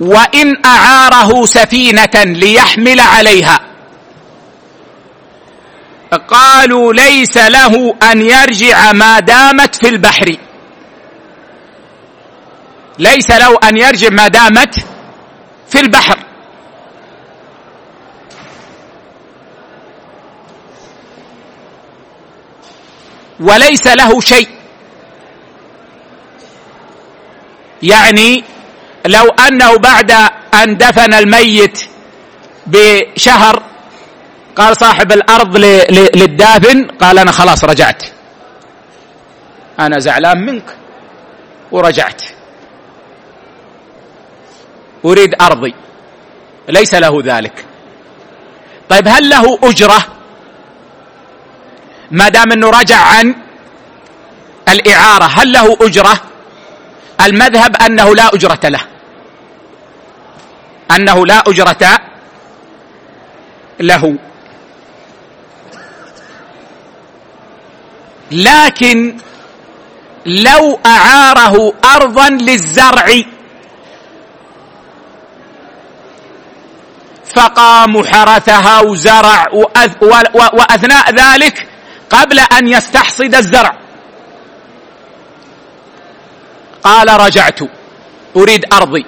[0.00, 3.71] وإن أعاره سفينة ليحمل عليها.
[6.12, 10.36] قالوا ليس له أن يرجع ما دامت في البحر.
[12.98, 14.74] ليس له أن يرجع ما دامت
[15.68, 16.18] في البحر.
[23.40, 24.48] وليس له شيء.
[27.82, 28.44] يعني
[29.06, 30.10] لو أنه بعد
[30.54, 31.84] أن دفن الميت
[32.66, 33.71] بشهر
[34.56, 35.56] قال صاحب الأرض
[36.16, 38.02] للدافن قال أنا خلاص رجعت.
[39.80, 40.76] أنا زعلان منك
[41.72, 42.22] ورجعت.
[45.04, 45.74] أريد أرضي.
[46.68, 47.64] ليس له ذلك.
[48.88, 50.06] طيب هل له أجرة؟
[52.10, 53.34] ما دام إنه رجع عن
[54.68, 56.20] الإعارة هل له أجرة؟
[57.20, 58.80] المذهب أنه لا أجرة له.
[60.90, 61.98] أنه لا أجرة
[63.80, 64.18] له.
[68.32, 69.16] لكن
[70.26, 73.22] لو أعاره ارضا للزرع
[77.36, 79.46] فقام حرثها وزرع
[80.34, 81.68] وأثناء ذلك
[82.10, 83.70] قبل أن يستحصد الزرع.
[86.82, 87.60] قال رجعت
[88.36, 89.06] أريد أرضي.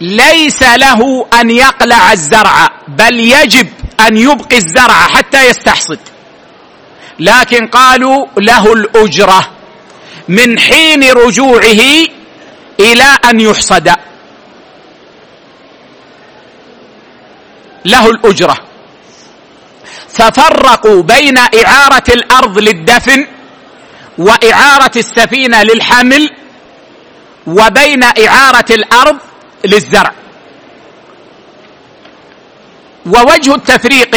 [0.00, 3.68] ليس له أن يقلع الزرع بل يجب
[4.00, 5.98] أن يبقي الزرع حتى يستحصد.
[7.18, 9.50] لكن قالوا له الأجرة
[10.28, 11.80] من حين رجوعه
[12.80, 13.90] إلى أن يحصد.
[17.84, 18.56] له الأجرة.
[20.08, 23.26] ففرقوا بين إعارة الأرض للدفن
[24.18, 26.30] وإعارة السفينة للحمل
[27.46, 29.18] وبين إعارة الأرض
[29.64, 30.12] للزرع.
[33.06, 34.16] ووجه التفريق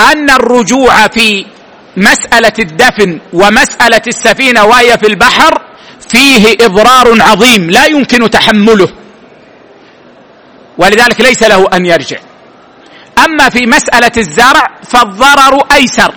[0.00, 1.46] أن الرجوع في
[1.96, 5.62] مسألة الدفن ومسألة السفينة وهي في البحر
[6.08, 8.88] فيه إضرار عظيم لا يمكن تحمله.
[10.78, 12.18] ولذلك ليس له أن يرجع.
[13.24, 16.14] أما في مسألة الزرع فالضرر أيسر.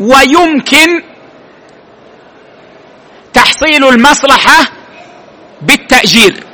[0.00, 1.02] ويمكن
[3.32, 4.72] تحصيل المصلحة
[5.62, 6.44] بالتأجير.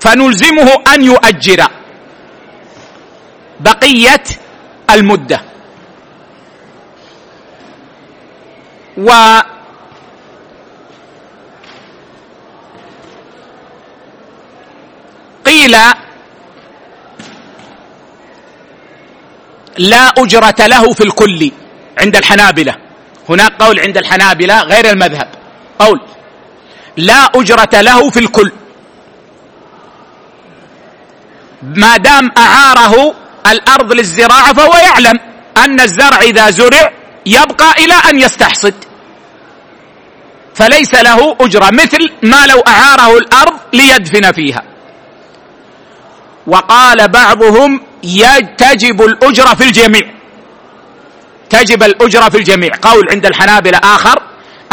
[0.00, 1.68] فنلزمه أن يؤجر.
[3.64, 4.24] بقية
[4.90, 5.40] المدة.
[8.96, 9.10] و
[15.44, 15.76] قيل
[19.78, 21.50] لا أجرة له في الكل
[22.00, 22.74] عند الحنابلة.
[23.28, 25.28] هناك قول عند الحنابلة غير المذهب.
[25.78, 26.00] قول
[26.96, 28.52] لا أجرة له في الكل.
[31.62, 35.20] ما دام أعاره الأرض للزراعة فهو يعلم
[35.56, 36.92] أن الزرع إذا زرع
[37.26, 38.74] يبقى إلى أن يستحصد.
[40.54, 44.62] فليس له أجرة مثل ما لو أعاره الأرض ليدفن فيها.
[46.46, 47.80] وقال بعضهم
[48.58, 50.10] تجب الأجرة في الجميع.
[51.50, 52.70] تجب الأجرة في الجميع.
[52.82, 54.22] قول عند الحنابلة آخر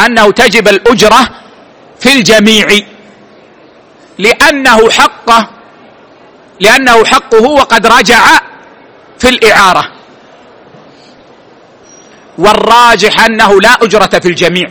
[0.05, 1.29] أنه تجب الأجرة
[1.99, 2.67] في الجميع.
[4.17, 5.49] لأنه حقه
[6.59, 8.41] لأنه حقه وقد رجع
[9.21, 9.91] في الإعارة.
[12.37, 14.69] والراجح أنه لا أجرة في الجميع.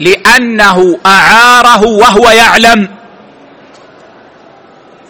[0.00, 2.88] لأنه أعاره وهو يعلم.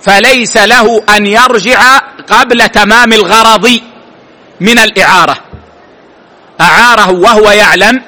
[0.02, 1.98] فليس له أن يرجع
[2.28, 3.80] قبل تمام الغرض
[4.60, 5.36] من الإعارة.
[6.60, 8.02] أعاره وهو يعلم.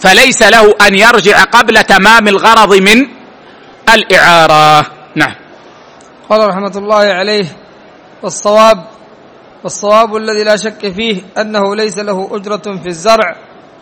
[0.00, 3.06] فليس له أن يرجع قبل تمام الغرض من
[3.94, 4.86] الإعارة.
[5.14, 5.34] نعم.
[6.30, 7.59] قال رحمة الله عليه
[8.22, 8.84] والصواب
[9.64, 13.36] والصواب الذي لا شك فيه أنه ليس له أجرة في الزرع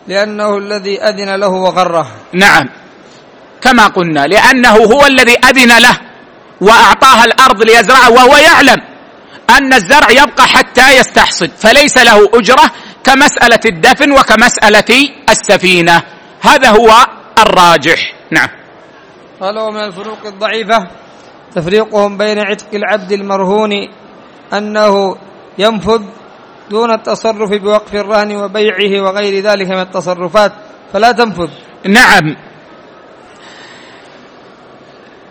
[0.07, 2.07] لأنه الذي أذن له وغره.
[2.33, 2.69] نعم.
[3.61, 5.97] كما قلنا لأنه هو الذي أذن له
[6.61, 8.77] واعطاها الأرض ليزرعها وهو يعلم
[9.49, 12.71] أن الزرع يبقى حتى يستحصد فليس له أجرة
[13.03, 16.03] كمسألة الدفن وكمسألة السفينة.
[16.41, 17.07] هذا هو
[17.39, 18.13] الراجح.
[18.31, 18.49] نعم.
[19.41, 20.87] قال ومن الفروق الضعيفة
[21.55, 23.71] تفريقهم بين عتق العبد المرهون
[24.53, 25.17] أنه
[25.57, 26.03] ينفذ
[26.69, 30.51] دون التصرف بوقف الرهن وبيعه وغير ذلك من التصرفات
[30.93, 31.49] فلا تنفذ.
[31.85, 32.35] نعم.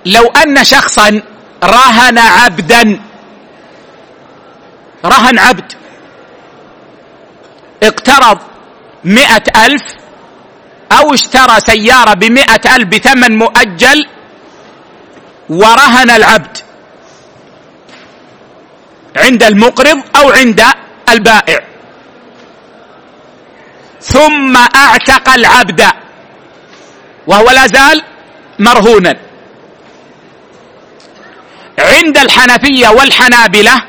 [0.07, 1.23] لو أن شخصا
[1.64, 3.01] رهن عبدا
[5.05, 5.73] رهن عبد
[7.83, 8.39] اقترض
[9.05, 9.83] مئة ألف
[10.93, 14.07] أو اشترى سيارة بمئة ألف بثمن مؤجل
[15.49, 16.59] ورهن العبد
[19.19, 20.64] عند المقرض أو عند
[21.09, 21.59] البائع.
[24.01, 25.81] ثم أعتق العبد.
[27.27, 28.03] وهو لا زال
[28.59, 29.16] مرهونا.
[31.79, 33.83] عند الحنفية والحنابلة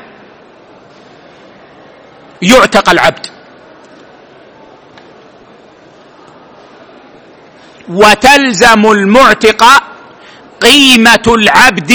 [2.42, 3.26] يعتق العبد.
[7.88, 9.62] وتلزم المعتق
[10.60, 11.92] قيمة العبد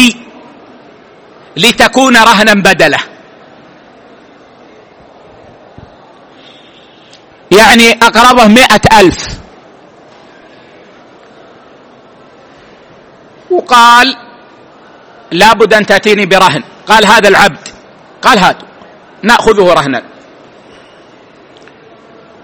[1.58, 3.15] لتكون رهنا بدله
[7.52, 9.28] يعني أقربه مئة ألف.
[13.52, 14.16] وقال
[15.32, 16.64] لابد أن تأتيني برهن.
[16.88, 17.68] قال هذا العبد.
[18.22, 18.68] قال هاتوا.
[19.24, 20.04] نأخذه رهنا.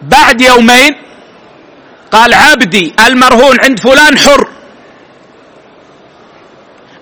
[0.02, 0.96] بعد يومين
[2.12, 4.48] قال عبدي المرهون عند فلان حر.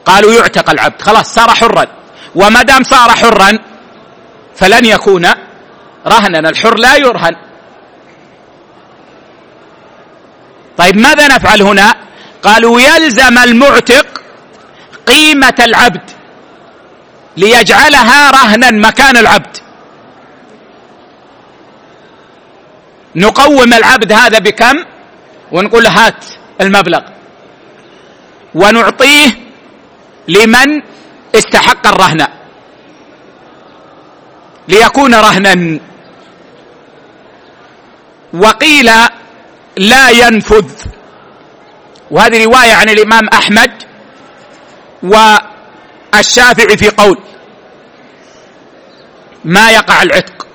[0.06, 1.02] قالوا يعتق العبد.
[1.02, 1.86] خلاص صار حرا.
[2.36, 3.60] وما دام صار حرا
[4.56, 5.26] فلن يكون
[6.08, 6.50] رهنا.
[6.50, 7.49] الحر لا يرهن.
[10.80, 11.96] طيب ماذا نفعل هنا؟
[12.44, 14.22] قالوا يلزم المعتق
[15.08, 16.02] قيمة العبد
[17.38, 19.58] ليجعلها رهنا مكان العبد.
[23.16, 24.84] نقوم العبد هذا بكم؟
[25.52, 26.26] ونقول هات
[26.62, 27.02] المبلغ.
[28.56, 29.40] ونعطيه
[30.28, 30.82] لمن
[31.36, 32.28] استحق الرهن.
[34.68, 35.80] ليكون رهنا.
[38.34, 38.90] وقيل
[39.80, 40.72] لا ينفذ.
[42.12, 43.72] وهذه رواية عن الإمام أحمد
[45.04, 47.18] والشافعي في قول
[49.46, 50.48] ما يقع العتق.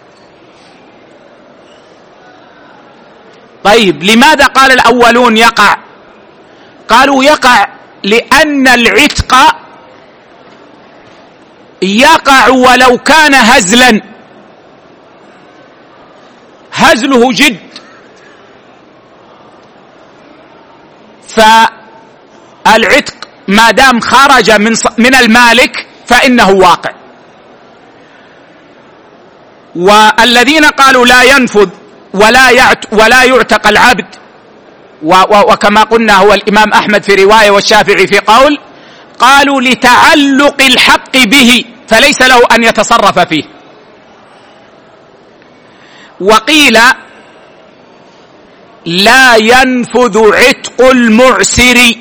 [3.64, 5.76] طيب لماذا قال الأولون يقع؟
[6.88, 7.68] قالوا يقع
[8.02, 9.34] لأن العتق
[11.82, 14.00] يقع ولو كان هزلا.
[16.72, 17.63] هزله جد.
[21.36, 23.14] فالعتق
[23.48, 26.90] ما دام خرج من من المالك فإنه واقع.
[29.76, 31.68] والذين قالوا لا ينفذ
[32.14, 34.06] ولا يعت ولا يعتق العبد
[35.50, 38.58] وكما قلنا هو الإمام أحمد في رواية والشافعي في قول
[39.18, 43.44] قالوا لتعلق الحق به فليس له أن يتصرف فيه.
[46.20, 46.78] وقيل
[48.86, 51.94] لا ينفذ عتق المعسر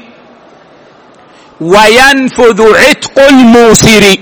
[1.61, 4.15] وينفذ عتق الموسر.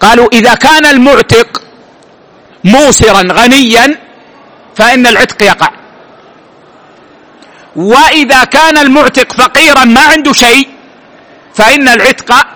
[0.00, 1.62] قالوا إذا كان المعتق
[2.64, 3.98] موسرا غنيا
[4.76, 5.70] فإن العتق يقع.
[7.76, 10.68] وإذا كان المعتق فقيرا ما عنده شيء
[11.54, 12.46] فإن العتق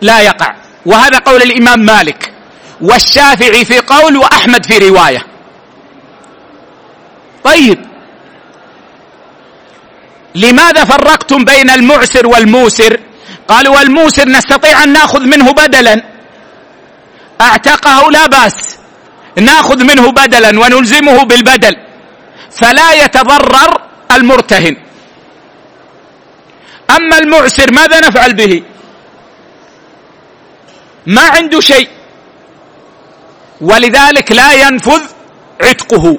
[0.00, 0.54] لا يقع.
[0.86, 2.32] وهذا قول الإمام مالك.
[2.80, 5.35] والشافعي في قول وأحمد في رواية.
[7.46, 7.78] طيب.
[10.34, 13.00] لماذا فرقتم بين المعسر والموسر؟
[13.48, 16.02] قالوا والموسر نستطيع أن نأخذ منه بدلا.
[17.40, 18.78] اعتقه لا باس.
[19.38, 21.76] نأخذ منه بدلا ونلزمه بالبدل.
[22.50, 23.70] فلا يتضرر
[24.12, 24.76] المرتهن.
[26.90, 28.62] أما المعسر ماذا نفعل به؟
[31.06, 31.88] ما عنده شيء.
[33.60, 35.02] ولذلك لا ينفذ
[35.62, 36.18] عتقه.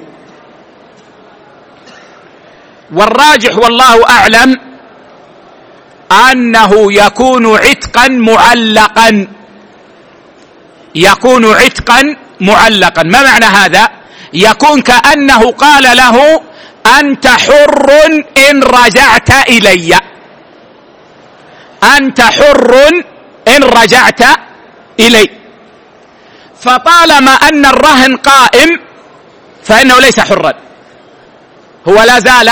[2.92, 4.56] والراجح والله أعلم
[6.12, 9.26] أنه يكون عتقا معلقا.
[10.94, 13.02] يكون عتقا معلقا.
[13.02, 13.88] ما معنى هذا؟
[14.32, 16.42] يكون كأنه قال له
[17.00, 17.90] أنت حر
[18.50, 20.00] إن رجعت إلي.
[21.96, 23.02] أنت حر
[23.48, 24.20] إن رجعت
[25.00, 25.30] إلي.
[26.60, 28.80] فطالما أن الرهن قائم
[29.64, 30.52] فإنه ليس حرا.
[31.88, 32.50] هو لا زال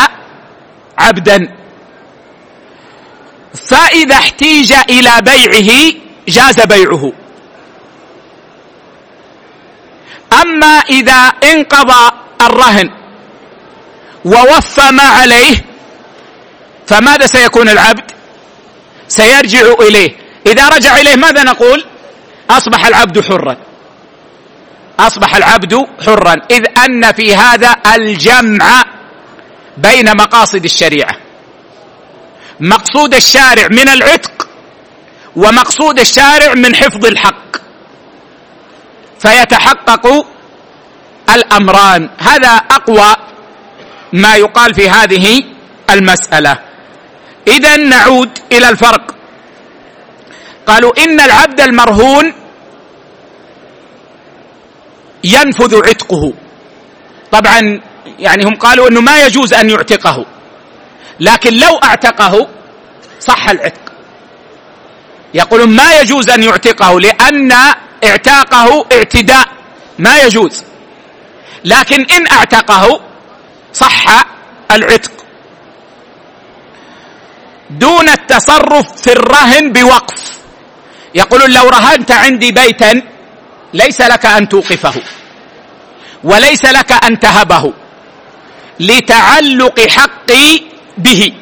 [0.98, 1.48] عبدا.
[3.68, 5.92] فإذا احتيج إلى بيعه
[6.28, 7.12] جاز بيعه.
[10.42, 12.90] أما إذا انقضى الرهن
[14.24, 15.56] ووفى ما عليه
[16.86, 18.10] فماذا سيكون العبد؟
[19.08, 20.16] سيرجع إليه.
[20.46, 21.84] إذا رجع إليه ماذا نقول؟
[22.50, 23.56] أصبح العبد حرا.
[25.00, 26.36] أصبح العبد حرا.
[26.50, 28.84] إذ أن في هذا الجمع
[29.76, 31.16] بين مقاصد الشريعة.
[32.60, 34.48] مقصود الشارع من العتق
[35.36, 37.56] ومقصود الشارع من حفظ الحق.
[39.18, 40.26] فيتحقق
[41.34, 42.08] الأمران.
[42.18, 43.16] هذا أقوى
[44.12, 45.42] ما يقال في هذه
[45.90, 46.58] المسألة.
[47.48, 49.14] إذا نعود إلى الفرق.
[50.66, 52.32] قالوا إن العبد المرهون
[55.24, 56.32] ينفذ عتقه.
[57.32, 57.80] طبعا
[58.18, 60.26] يعني هم قالوا إنه ما يجوز أن يعتقه.
[61.20, 62.48] لكن لو اعتقه
[63.20, 63.92] صح العتق.
[65.34, 67.52] يقولون ما يجوز أن يعتقه لأن
[68.04, 69.48] اعتاقه اعتداء.
[69.98, 70.64] ما يجوز.
[71.64, 73.00] لكن إن اعتقه
[73.72, 74.26] صح
[74.70, 75.12] العتق.
[77.70, 80.36] دون التصرف في الرهن بوقف.
[81.14, 83.02] يقولون لو رهنت عندي بيتا
[83.74, 85.02] ليس لك أن توقفه.
[86.24, 87.72] وليس لك أن تهبه.
[88.80, 90.60] لتعلق حقي
[90.98, 91.32] به.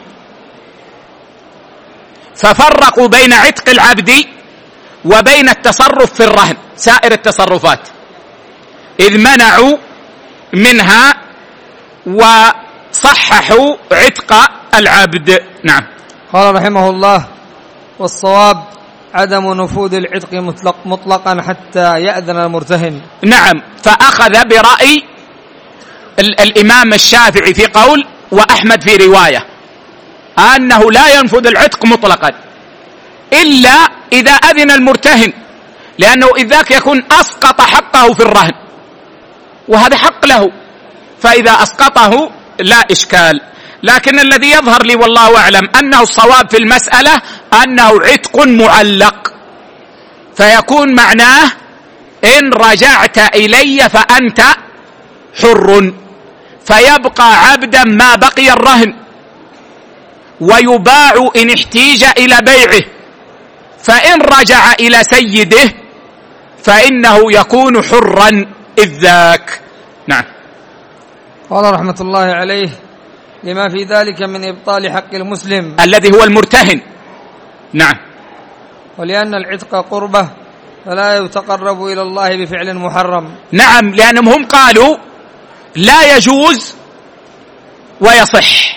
[2.37, 4.11] ففرقوا بين عتق العبد
[5.05, 7.81] وبين التصرف في الرهن سائر التصرفات.
[9.01, 9.77] إذ منعوا
[10.55, 11.15] منها
[12.07, 14.31] وصححوا عتق
[14.75, 15.29] العبد.
[15.65, 15.85] نعم.
[16.33, 17.27] قال رحمه الله
[17.99, 18.65] والصواب
[19.15, 23.01] عدم نفوذ العتق مطلق مطلقا حتى يأذن المرتهن.
[23.23, 23.63] نعم.
[23.83, 25.14] فأخذ برأي
[26.19, 29.47] الإمام الشافعي في قول وأحمد في رواية.
[30.39, 32.31] أنه لا ينفذ العتق مطلقا.
[33.33, 35.33] إلا إذا أذن المرتهن.
[35.99, 38.53] لأنه إذ ذاك يكون أسقط حقه في الرهن.
[39.69, 40.53] وهذا حق له.
[41.23, 43.41] فإذا أسقطه لا إشكال.
[43.83, 47.23] لكن الذي يظهر لي والله أعلم أنه الصواب في المسألة
[47.63, 49.33] أنه عتق معلق.
[50.37, 51.53] فيكون معناه
[52.25, 54.41] إن رجعت إلي فأنت
[55.43, 55.93] حر.
[56.65, 58.95] فيبقى عبدا ما بقي الرهن.
[60.41, 62.85] ويباع إن احتيج إلى بيعه.
[63.83, 65.75] فإن رجع إلى سيده
[66.63, 68.47] فإنه يكون حرا
[68.79, 69.61] إذ ذاك.
[70.07, 70.25] نعم.
[71.51, 72.71] قال رحمة الله عليه
[73.45, 75.77] لما في ذلك من إبطال حق المسلم.
[75.81, 76.81] الذي هو المرتهن.
[77.73, 77.95] نعم.
[78.99, 80.29] ولأن العتق قربة
[80.87, 83.35] فلا يتقرب إلى الله بفعل محرم.
[83.53, 84.97] نعم لأنهم هم قالوا
[85.77, 86.75] لا يجوز
[88.01, 88.77] ويصح.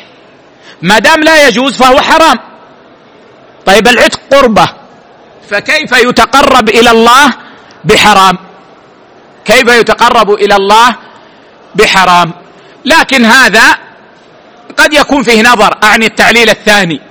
[0.82, 2.40] ما دام لا يجوز فهو حرام.
[3.66, 4.68] طيب العتق قربة.
[5.50, 7.34] فكيف يتقرب إلى الله
[7.84, 8.38] بحرام؟
[9.46, 10.96] كيف يتقرب إلى الله
[11.76, 12.34] بحرام؟
[12.86, 13.78] لكن هذا
[14.78, 15.78] قد يكون فيه نظر.
[15.84, 17.02] أعني التعليل الثاني.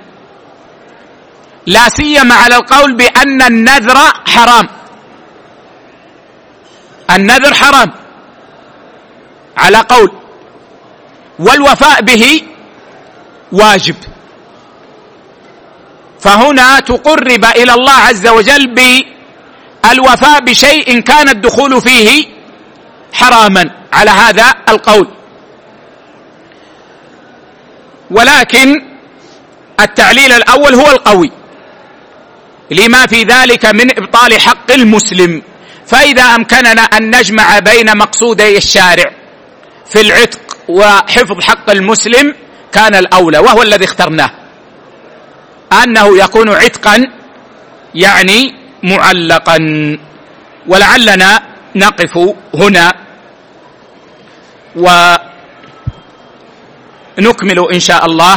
[1.66, 4.68] لا سيما على القول بأن النذر حرام.
[7.10, 8.05] النذر حرام.
[9.56, 10.12] على قول.
[11.38, 12.42] والوفاء به
[13.52, 13.96] واجب.
[16.20, 18.74] فهنا تقرب إلى الله عز وجل
[19.84, 22.24] بالوفاء بشيء كان الدخول فيه
[23.12, 23.70] حراما.
[23.92, 25.08] على هذا القول.
[28.10, 28.82] ولكن
[29.80, 31.30] التعليل الأول هو القوي.
[32.70, 35.42] لما في ذلك من إبطال حق المسلم.
[35.86, 39.10] فإذا أمكننا أن نجمع بين مقصودي الشارع.
[39.88, 42.34] في العتق وحفظ حق المسلم
[42.72, 44.30] كان الأولى وهو الذي اخترناه.
[45.82, 47.04] أنه يكون عتقا
[47.94, 49.58] يعني معلقا.
[50.66, 51.42] ولعلنا
[51.76, 52.18] نقف
[52.54, 52.92] هنا
[57.18, 58.36] ونكمل إن شاء الله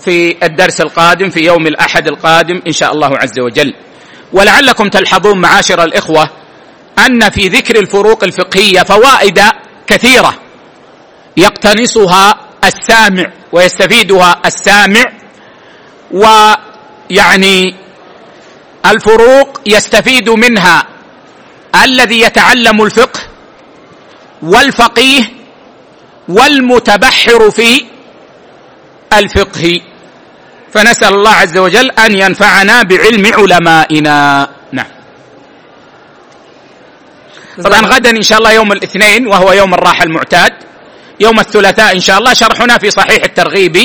[0.00, 3.74] في الدرس القادم في يوم الأحد القادم إن شاء الله عز وجل.
[4.32, 6.30] ولعلكم تلحظون معاشر الإخوة
[7.06, 9.40] أن في ذكر الفروق الفقهية فوائد
[9.86, 10.34] كثيرة.
[11.40, 15.04] يقتنصها السامع ويستفيدها السامع
[16.10, 17.74] ويعني
[18.86, 20.86] الفروق يستفيد منها
[21.84, 23.20] الذي يتعلم الفقه
[24.42, 25.22] والفقيه
[26.28, 27.84] والمتبحر في
[29.12, 29.80] الفقه.
[30.72, 34.48] فنسأل الله عز وجل أن ينفعنا بعلم علمائنا.
[34.72, 34.86] نعم.
[37.64, 40.69] طبعا غدا إن شاء الله يوم الاثنين وهو يوم الراحة المعتاد.
[41.20, 43.76] يوم الثلاثاء إن شاء الله شرحنا في صحيح الترغيب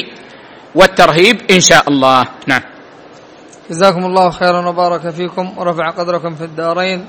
[0.75, 2.25] والترهيب إن شاء الله.
[2.47, 2.61] نعم.
[3.69, 7.07] جزاكم الله خيرا وبارك فيكم ورفع قدركم في الدارين.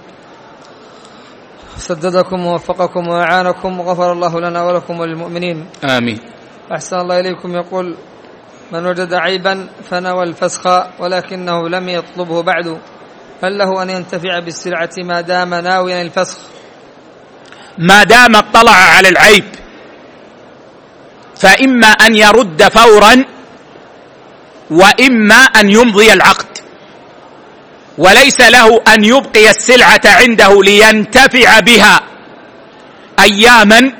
[1.76, 5.66] سددكم ووفقكم وأعانكم وغفر الله لنا ولكم وللمؤمنين.
[5.90, 6.18] آمين.
[6.72, 7.54] أحسن الله إليكم.
[7.54, 7.96] يقول
[8.72, 10.62] من وجد عيبا فنوى الفسخ
[10.98, 12.78] ولكنه لم يطلبه بعد.
[13.44, 16.38] هل له أن ينتفع بالسلعة ما دام ناويا الفسخ؟
[17.78, 19.44] ما دام اطلع على العيب.
[21.38, 23.24] فإما أن يرد فورا
[24.70, 26.46] وإما أن يمضي العقد.
[27.98, 32.00] وليس له أن يبقي السلعة عنده لينتفع بها
[33.20, 33.92] أياما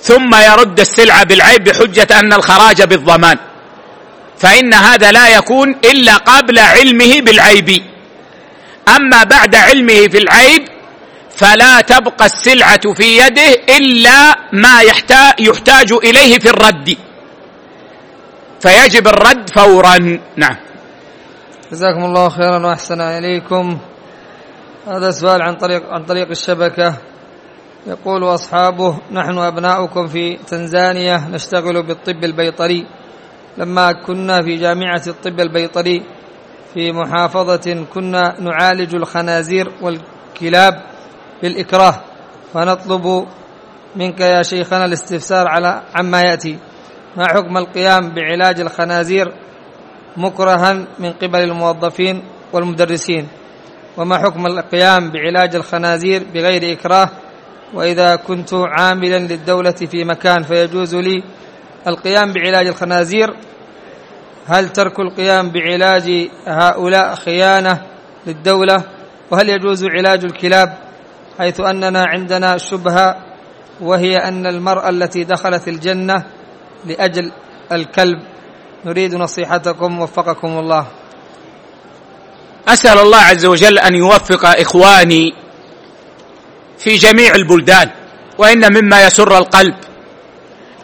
[0.00, 3.38] ثم يرد السلعة بالعيب بحجة أن الخراج بالضمان.
[4.38, 7.82] فإن هذا لا يكون إلا قبل علمه بالعيب.
[8.96, 10.77] أما بعد علمه في العيب
[11.38, 14.80] فلا تبقى السلعة في يده إلا ما
[15.38, 16.96] يحتاج إليه في الرد.
[18.60, 19.98] فيجب الرد فورا.
[20.36, 20.56] نعم.
[21.72, 23.78] جزاكم الله خيرا وأحسن إليكم.
[24.86, 26.94] هذا سؤال عن طريق عن طريق الشبكة.
[27.86, 32.86] يقول أصحابه نحن أبناؤكم في تنزانيا نشتغل بالطب البيطري.
[33.58, 36.02] لما كنا في جامعة الطب البيطري
[36.74, 40.97] في محافظة كنا نعالج الخنازير والكلاب
[41.42, 42.00] بالإكراه
[42.54, 43.26] فنطلب
[43.96, 46.58] منك يا شيخنا الاستفسار على عما يأتي.
[47.16, 49.32] ما حكم القيام بعلاج الخنازير
[50.16, 53.28] مكرها من قبل الموظفين والمدرسين؟
[53.96, 57.10] وما حكم القيام بعلاج الخنازير بغير إكراه؟
[57.74, 61.22] وإذا كنت عاملا للدولة في مكان فيجوز لي
[61.86, 63.36] القيام بعلاج الخنازير؟
[64.46, 67.82] هل ترك القيام بعلاج هؤلاء خيانة
[68.26, 68.82] للدولة؟
[69.30, 70.87] وهل يجوز علاج الكلاب؟
[71.38, 73.16] حيث أننا عندنا شبهة
[73.80, 76.24] وهي أن المرأة التي دخلت الجنة
[76.84, 77.32] لأجل
[77.72, 78.20] الكلب.
[78.84, 80.86] نريد نصيحتكم وفقكم الله.
[82.68, 85.34] أسأل الله عز وجل أن يوفق إخواني
[86.78, 87.90] في جميع البلدان
[88.38, 89.74] وإن مما يسر القلب.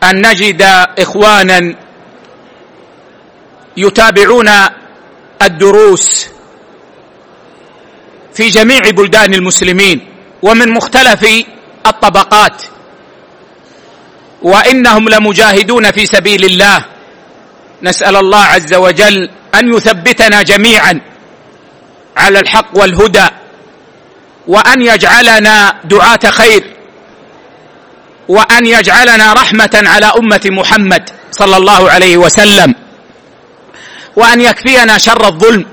[0.03, 0.63] أن نجد
[0.99, 1.75] إخوانا
[3.77, 4.51] يتابعون
[5.43, 6.29] الدروس
[8.35, 10.14] في جميع بلدان المسلمين.
[10.45, 11.25] ومن مختلف
[11.87, 12.63] الطبقات.
[14.43, 16.85] وإنهم لمجاهدون في سبيل الله.
[17.83, 21.01] نسأل الله عز وجل أن يثبتنا جميعا
[22.17, 23.29] على الحق والهدى
[24.47, 26.63] وأن يجعلنا دعاة خير
[28.29, 32.75] وأن يجعلنا رحمة على أمة محمد صلى الله عليه وسلم
[34.17, 35.67] وأن يكفينا شر الظلم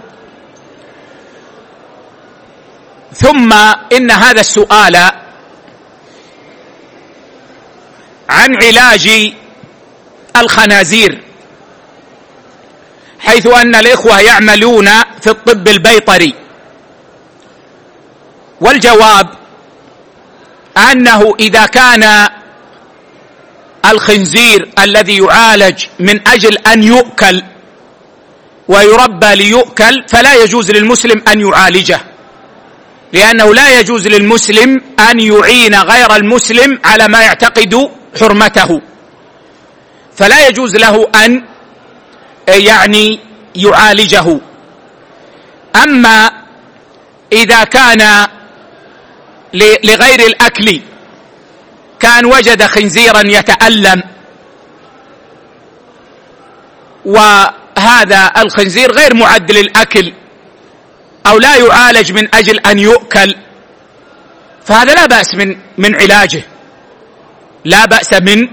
[3.14, 3.54] ثم
[3.94, 4.96] إن هذا السؤال
[8.30, 9.34] عن علاج
[10.38, 11.22] الخنازير
[13.20, 14.90] حيث أن الإخوة يعملون
[15.22, 16.34] في الطب البيطري.
[18.62, 19.30] والجواب
[20.78, 22.30] أنه إذا كان
[23.86, 27.44] الخنزير الذي يعالج من أجل أن يؤكل
[28.68, 32.11] ويربى ليؤكل فلا يجوز للمسلم أن يعالجه.
[33.14, 37.90] لأنه لا يجوز للمسلم أن يعين غير المسلم على ما يعتقد
[38.20, 38.82] حرمته.
[40.16, 41.44] فلا يجوز له أن
[42.48, 43.20] يعني
[43.56, 44.40] يعالجه.
[45.76, 46.32] أما
[47.34, 48.28] إذا كان
[49.84, 50.82] لغير الأكل
[52.00, 54.04] كان وجد خنزيرا يتألم
[57.06, 60.14] وهذا الخنزير غير معد للأكل
[61.26, 63.35] أو لا يعالج من أجل أن يؤكل.
[64.65, 66.43] فهذا لا بأس من من علاجه.
[67.65, 68.48] لا بأس من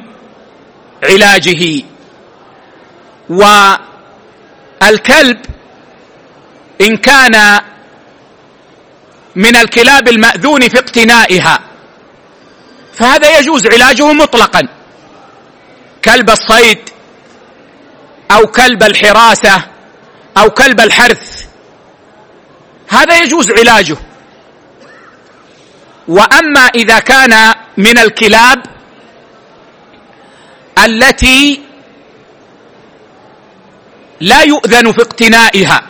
[1.04, 1.82] علاجه.
[3.28, 5.38] والكلب
[6.80, 7.60] إن كان
[9.36, 11.60] من الكلاب المأذون في اقتنائها
[12.94, 14.68] فهذا يجوز علاجه مطلقا.
[16.04, 16.78] كلب الصيد
[18.30, 19.62] أو كلب الحراسة
[20.36, 21.37] أو كلب الحرث
[22.88, 23.96] هذا يجوز علاجه.
[26.08, 28.66] وأما إذا كان من الكلاب
[30.84, 31.60] التي
[34.20, 35.82] لا يؤذن في اقتنائها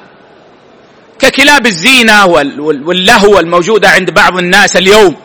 [1.18, 5.16] ككلاب الزينة واللهو الموجودة عند بعض الناس اليوم.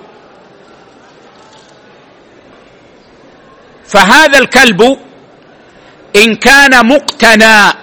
[3.87, 4.97] فهذا الكلب
[6.15, 7.73] إن كان مقتنى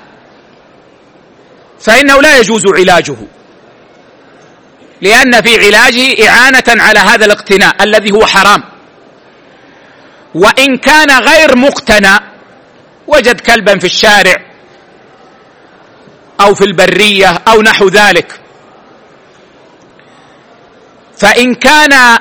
[1.81, 3.17] فإنه لا يجوز علاجه.
[5.03, 8.63] لأن في علاجه إعانة على هذا الاقتناء الذي هو حرام.
[10.35, 12.21] وإن كان غير مقتنى
[13.07, 14.37] وجد كلبا في الشارع
[16.41, 18.41] أو في البرية أو نحو ذلك.
[21.19, 22.19] فإن كان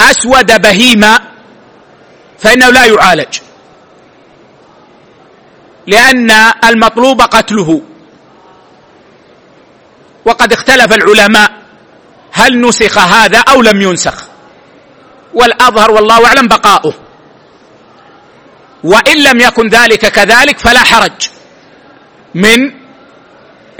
[0.00, 1.20] أسود بهيمه
[2.38, 3.38] فإنه لا يعالج.
[5.86, 6.30] لأن
[6.64, 7.82] المطلوب قتله.
[10.24, 11.50] وقد اختلف العلماء
[12.32, 14.24] هل نسخ هذا أو لم ينسخ.
[15.34, 16.94] والأظهر والله أعلم بقاؤه.
[18.84, 21.28] وإن لم يكن ذلك كذلك فلا حرج
[22.34, 22.72] من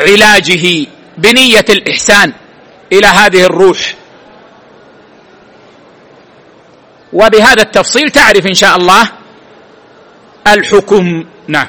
[0.00, 0.86] علاجه
[1.18, 2.32] بنية الإحسان
[2.92, 3.94] إلى هذه الروح.
[7.12, 9.10] وبهذا التفصيل تعرف إن شاء الله
[10.46, 11.24] الحكم.
[11.48, 11.68] نعم.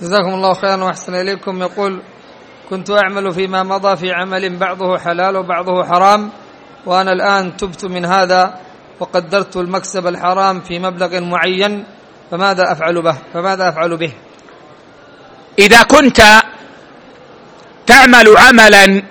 [0.00, 1.62] جزاكم الله خيرا وأحسن إليكم.
[1.62, 2.02] يقول
[2.70, 6.30] كنت أعمل فيما مضى في عمل بعضه حلال وبعضه حرام
[6.86, 8.58] وأنا الآن تبت من هذا
[9.00, 11.84] وقدرت المكسب الحرام في مبلغ معين
[12.30, 14.12] فماذا أفعل به؟ فماذا أفعل به؟
[15.58, 16.42] إذا كنت
[17.86, 19.02] تعمل عملا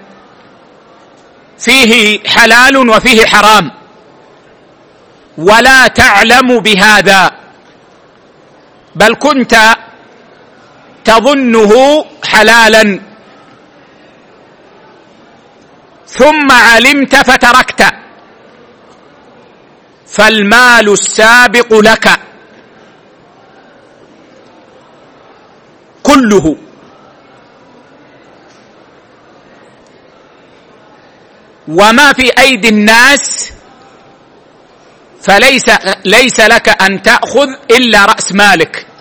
[1.57, 3.71] فيه حلال وفيه حرام
[5.37, 7.31] ولا تعلم بهذا
[8.95, 9.55] بل كنت
[11.03, 12.99] تظنه حلالا.
[16.17, 17.81] ثم علمت فتركت.
[20.07, 22.19] فالمال السابق لك.
[26.03, 26.57] كله.
[31.67, 33.51] وما في أيدي الناس
[35.21, 35.65] فليس
[36.05, 38.94] ليس لك أن تأخذ إلا رأس مالك.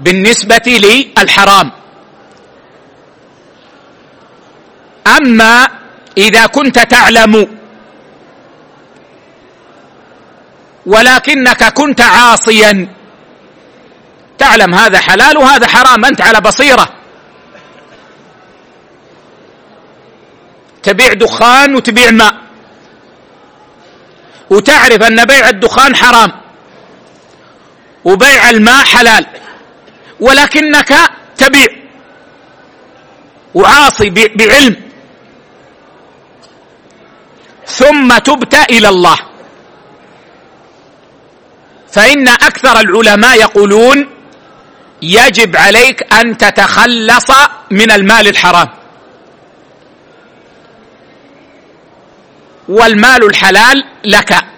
[0.00, 1.70] بالنسبة للحرام
[5.06, 5.68] أما
[6.18, 7.58] إذا كنت تعلم
[10.86, 12.88] ولكنك كنت عاصيا
[14.38, 16.88] تعلم هذا حلال وهذا حرام أنت على بصيرة.
[20.82, 22.34] تبيع دخان وتبيع ماء.
[24.50, 26.32] وتعرف أن بيع الدخان حرام
[28.04, 29.26] وبيع الماء حلال.
[30.20, 30.94] ولكنك
[31.36, 31.66] تبيع.
[33.54, 34.76] وعاصي بعلم.
[37.66, 39.16] ثم تبت إلى الله.
[41.92, 44.08] فإن أكثر العلماء يقولون
[45.02, 47.30] يجب عليك أن تتخلص
[47.70, 48.68] من المال الحرام.
[52.68, 54.49] والمال الحلال لك.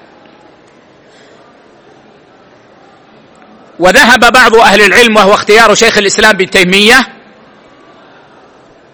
[3.78, 7.07] وذهب بعض أهل العلم وهو اختيار شيخ الإسلام ابن تيمية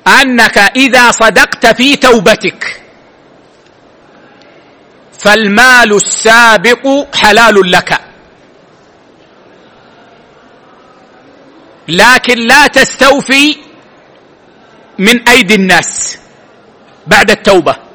[0.07, 2.83] أنك إذا صدقت في توبتك
[5.19, 8.01] فالمال السابق حلال لك.
[11.89, 13.57] لكن لا تستوفي
[14.99, 16.19] من أيدي الناس
[17.07, 17.88] بعد التوبة.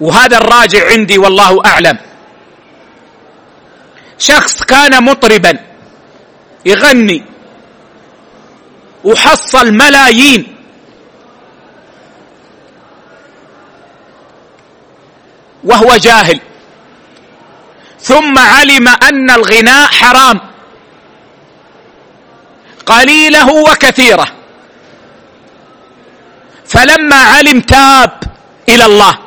[0.00, 1.98] وهذا الراجع عندي والله أعلم.
[4.18, 5.58] شخص كان مطربا
[6.66, 7.22] يغني
[9.04, 10.56] وحصل ملايين.
[15.64, 16.40] وهو جاهل.
[18.00, 20.40] ثم علم أن الغناء حرام.
[22.86, 24.28] قليله وكثيره.
[26.66, 28.22] فلما علم تاب
[28.68, 29.25] إلى الله.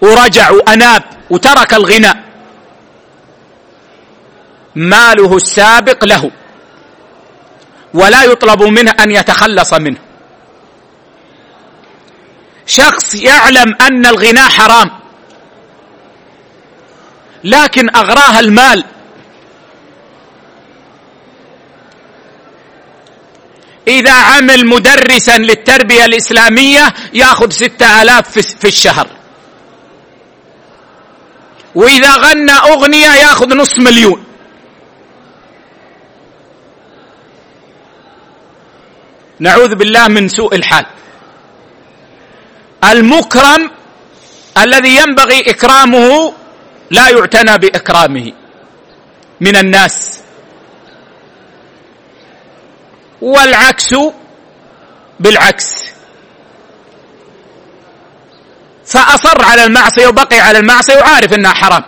[0.00, 2.16] ورجع واناب وترك الغناء.
[4.76, 6.30] ماله السابق له
[7.94, 9.98] ولا يطلب منه أن يتخلص منه.
[12.66, 14.90] شخص يعلم أن الغناء حرام
[17.44, 18.84] لكن اغراه المال.
[23.88, 29.19] إذا عمل مدرسا للتربية الإسلامية يأخذ ستة آلاف في الشهر.
[31.74, 34.24] وإذا غنى أغنية يأخذ نصف مليون.
[39.40, 40.86] نعوذ بالله من سوء الحال.
[42.84, 43.70] المكرم
[44.58, 46.32] الذي ينبغي إكرامه
[46.90, 48.32] لا يعتنى بإكرامه
[49.40, 50.20] من الناس.
[53.20, 53.94] والعكس
[55.20, 55.89] بالعكس.
[58.90, 61.84] فاصر على المعصية وبقي على المعصية وعارف إنها حرام.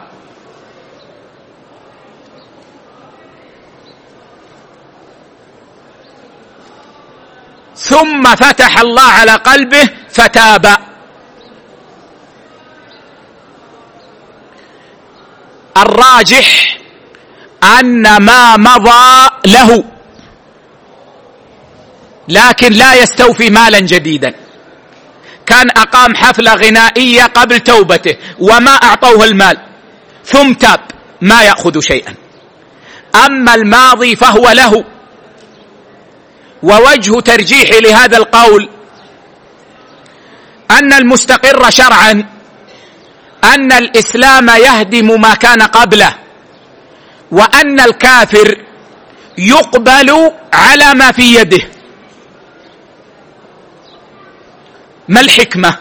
[7.76, 10.78] ثم فتح الله على قلبه فتاب.
[15.76, 16.78] الراجح
[17.80, 19.84] أن ما مضى له
[22.28, 24.34] لكن لا يستوفي مالا جديدا.
[25.46, 29.58] كان أقام حفلة غنائية قبل توبته وما أعطوه المال.
[30.24, 30.80] ثم تاب
[31.20, 32.14] ما يأخذ شيئا.
[33.26, 34.84] أما الماضي فهو له.
[36.62, 38.68] ووجه ترجيحي لهذا القول
[40.70, 42.26] أن المستقر شرعا
[43.44, 46.14] أن الإسلام يهدم ما كان قبله
[47.30, 48.60] وأن الكافر
[49.38, 51.62] يقبل على ما في يده.
[55.08, 55.76] ما الحكمة؟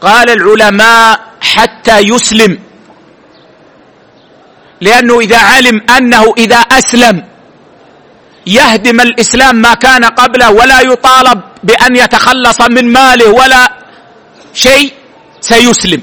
[0.00, 2.58] قال العلماء حتى يسلم.
[4.80, 7.24] لأنه إذا علم أنه إذا أسلم
[8.46, 13.72] يهدم الإسلام ما كان قبله ولا يطالب بأن يتخلص من ماله ولا
[14.54, 14.92] شيء
[15.40, 16.02] سيسلم.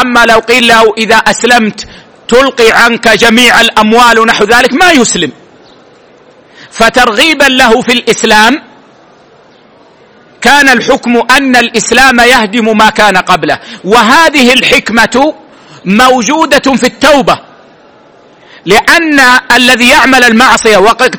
[0.00, 1.88] أما لو قيل له إذا أسلمت
[2.28, 5.32] تلقي عنك جميع الأموال ونحو ذلك ما يسلم.
[6.70, 8.69] فترغيبا له في الإسلام
[10.40, 13.58] كان الحكم أن الإسلام يهدم ما كان قبله.
[13.84, 15.34] وهذه الحكمة
[15.84, 17.38] موجودة في التوبة.
[18.66, 19.20] لأن
[19.56, 21.16] الذي يعمل المعصية وقد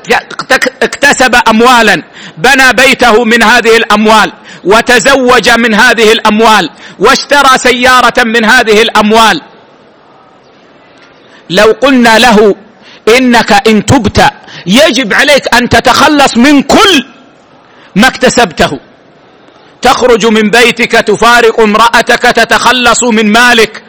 [0.81, 2.03] اكتسب اموالا
[2.37, 4.33] بنى بيته من هذه الأموال
[4.63, 6.69] وتزوج من هذه الأموال
[6.99, 9.41] واشترى سيارة من هذه الأموال.
[11.49, 12.55] لو قلنا له
[13.17, 14.31] إنك إن تبت
[14.67, 17.05] يجب عليك أن تتخلص من كل
[17.95, 18.79] ما اكتسبته.
[19.81, 23.83] تخرج من بيتك تفارق امرأتك تتخلص من مالك.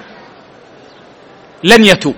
[1.65, 2.17] لن يتوب.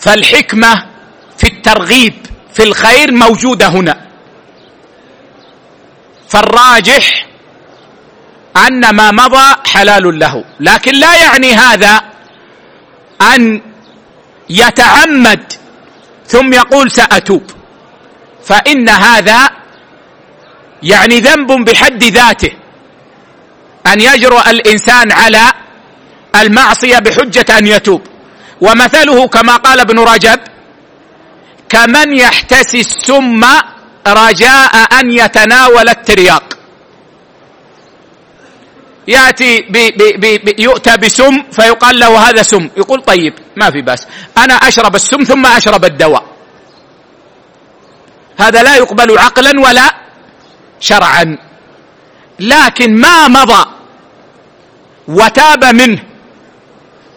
[0.00, 0.86] فالحكمة
[1.38, 2.14] في الترغيب
[2.54, 4.00] في الخير موجودة هنا.
[6.28, 7.26] فالراجح
[8.56, 10.44] أن ما مضى حلال له.
[10.60, 12.04] لكن لا يعني هذا
[13.20, 13.62] أن
[14.50, 15.52] يتعمد
[16.26, 17.50] ثم يقول سأتوب.
[18.46, 19.50] فإن هذا
[20.82, 22.52] يعني ذنب بحد ذاته
[23.86, 25.52] أن يجرؤ الإنسان على
[26.40, 28.02] المعصية بحجة أن يتوب.
[28.60, 30.40] ومثله كما قال ابن رجب
[31.68, 33.44] كمن يحتسي السم
[34.06, 36.44] رجاء أن يتناول الترياق.
[39.08, 44.06] يأتي بي بي بي يؤتى بسم فيقال له هذا سم يقول طيب ما في بأس
[44.36, 46.33] أنا أشرب السم ثم أشرب الدواء.
[48.38, 49.94] هذا لا يقبل عقلا ولا
[50.80, 51.38] شرعا.
[52.40, 53.64] لكن ما مضى
[55.08, 56.02] وتاب منه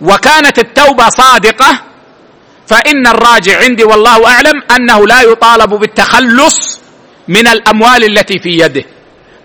[0.02, 1.82] وكانت التوبة صادقة
[2.68, 6.80] فإن الراجع عندي والله أعلم أنه لا يطالب بالتخلص
[7.28, 8.84] من الأموال التي في يده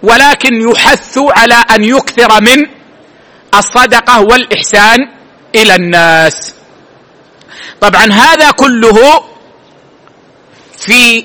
[0.03, 2.67] ولكن يحث على أن يكثر من
[3.55, 4.99] الصدقة والإحسان
[5.55, 6.55] إلى الناس.
[7.81, 9.25] طبعا هذا كله
[10.79, 11.25] في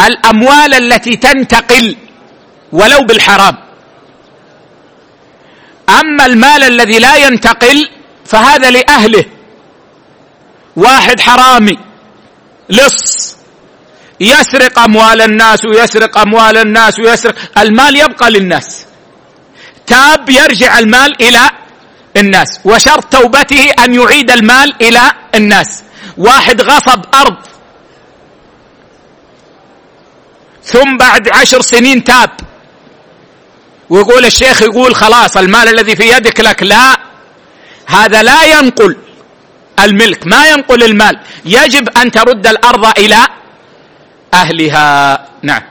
[0.00, 1.96] الأموال التي تنتقل
[2.72, 3.56] ولو بالحرام.
[5.88, 7.88] أما المال الذي لا ينتقل
[8.24, 9.24] فهذا لأهله.
[10.76, 11.78] واحد حرامي
[12.70, 13.36] لص.
[14.20, 17.58] يسرق أموال الناس ويسرق أموال الناس ويسرق.
[17.58, 18.86] المال يبقى للناس.
[19.86, 21.50] تاب يرجع المال إلى
[22.16, 22.48] الناس.
[22.64, 25.82] وشرط توبته أن يعيد المال إلى الناس.
[26.18, 27.36] واحد غصب أرض
[30.66, 32.30] ثم بعد عشر سنين تاب.
[33.90, 36.96] ويقول الشيخ يقول خلاص المال الذي في يدك لك لا
[37.86, 38.96] هذا لا ينقل
[39.80, 41.20] الملك ما ينقل المال.
[41.44, 43.26] يجب أن ترد الأرض إلى
[44.34, 45.26] أهلها.
[45.42, 45.62] نعم.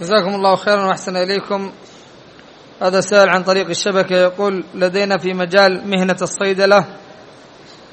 [0.00, 1.72] جزاكم الله خيرا وأحسن إليكم.
[2.82, 6.84] هذا سائل عن طريق الشبكة يقول لدينا في مجال مهنة الصيدلة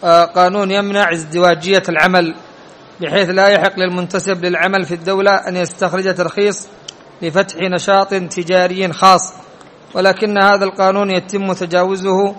[0.03, 2.35] آه، قانون يمنع ازدواجية العمل.
[3.01, 6.67] بحيث لا يحق للمنتسب للعمل في الدولة أن يستخرج ترخيص
[7.21, 9.33] لفتح نشاط تجاري خاص.
[9.93, 12.35] ولكن هذا القانون يتم تجاوزه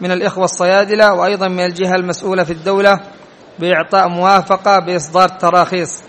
[0.00, 3.00] من الإخوة الصيادلة وأيضا من الجهة المسؤولة في الدولة
[3.58, 6.02] بإعطاء موافقة بإصدار تراخيص.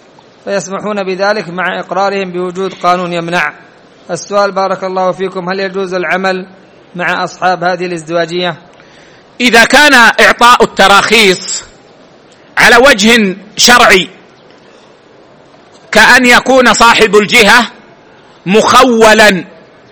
[0.45, 3.53] فيسمحون بذلك مع إقرارهم بوجود قانون يمنع.
[4.11, 6.48] السؤال بارك الله فيكم هل يجوز العمل
[6.95, 8.57] مع أصحاب هذه الإزدواجية؟
[9.41, 11.70] إذا كان إعطاء التراخيص
[12.57, 14.10] على وجه شرعي.
[15.91, 17.72] كأن يكون صاحب الجهة
[18.45, 19.45] مخولا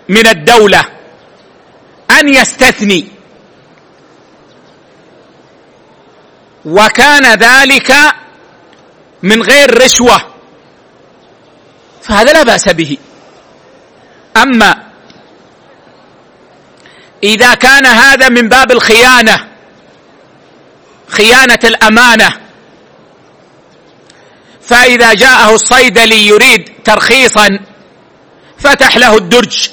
[0.10, 0.84] من الدولة.
[2.12, 3.08] أن يستثني.
[6.66, 7.94] وكان ذلك
[9.24, 10.22] من غير رشوة.
[12.02, 12.98] فهذا لا بأس به.
[14.38, 14.90] أما
[17.24, 19.48] إذا كان هذا من باب الخيانة
[21.08, 22.30] خيانة الأمانة
[24.70, 27.60] فإذا جاءه الصيدلي يريد ترخيصا
[28.58, 29.70] فتح له الدرج.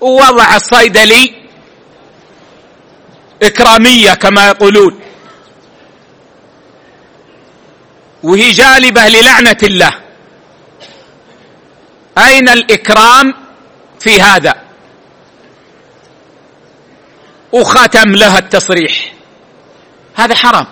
[0.00, 1.34] ووضع الصيدلي
[3.42, 5.00] إكرامية كما يقولون.
[8.22, 9.92] وهي جالبة للعنة الله.
[12.18, 13.34] أين الإكرام
[14.00, 14.54] في هذا؟
[17.52, 19.14] وختم لها التصريح.
[20.14, 20.66] هذا حرام.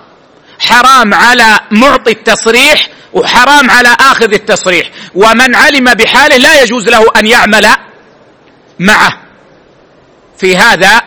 [0.62, 4.90] حرام على معطي التصريح وحرام على آخذ التصريح.
[5.14, 7.66] ومن علم بحاله لا يجوز له أن يعمل
[8.78, 9.12] معه.
[10.38, 11.02] في هذا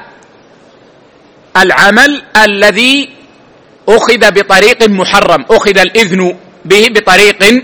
[1.57, 3.15] العمل الذي
[3.89, 5.45] أخذ بطريق محرم.
[5.49, 7.63] أخذ الإذن به بطريق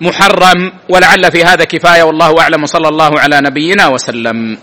[0.00, 0.72] محرم.
[0.88, 2.66] ولعل في هذا كفاية والله أعلم.
[2.66, 4.58] صلى الله على نبينا وسلم.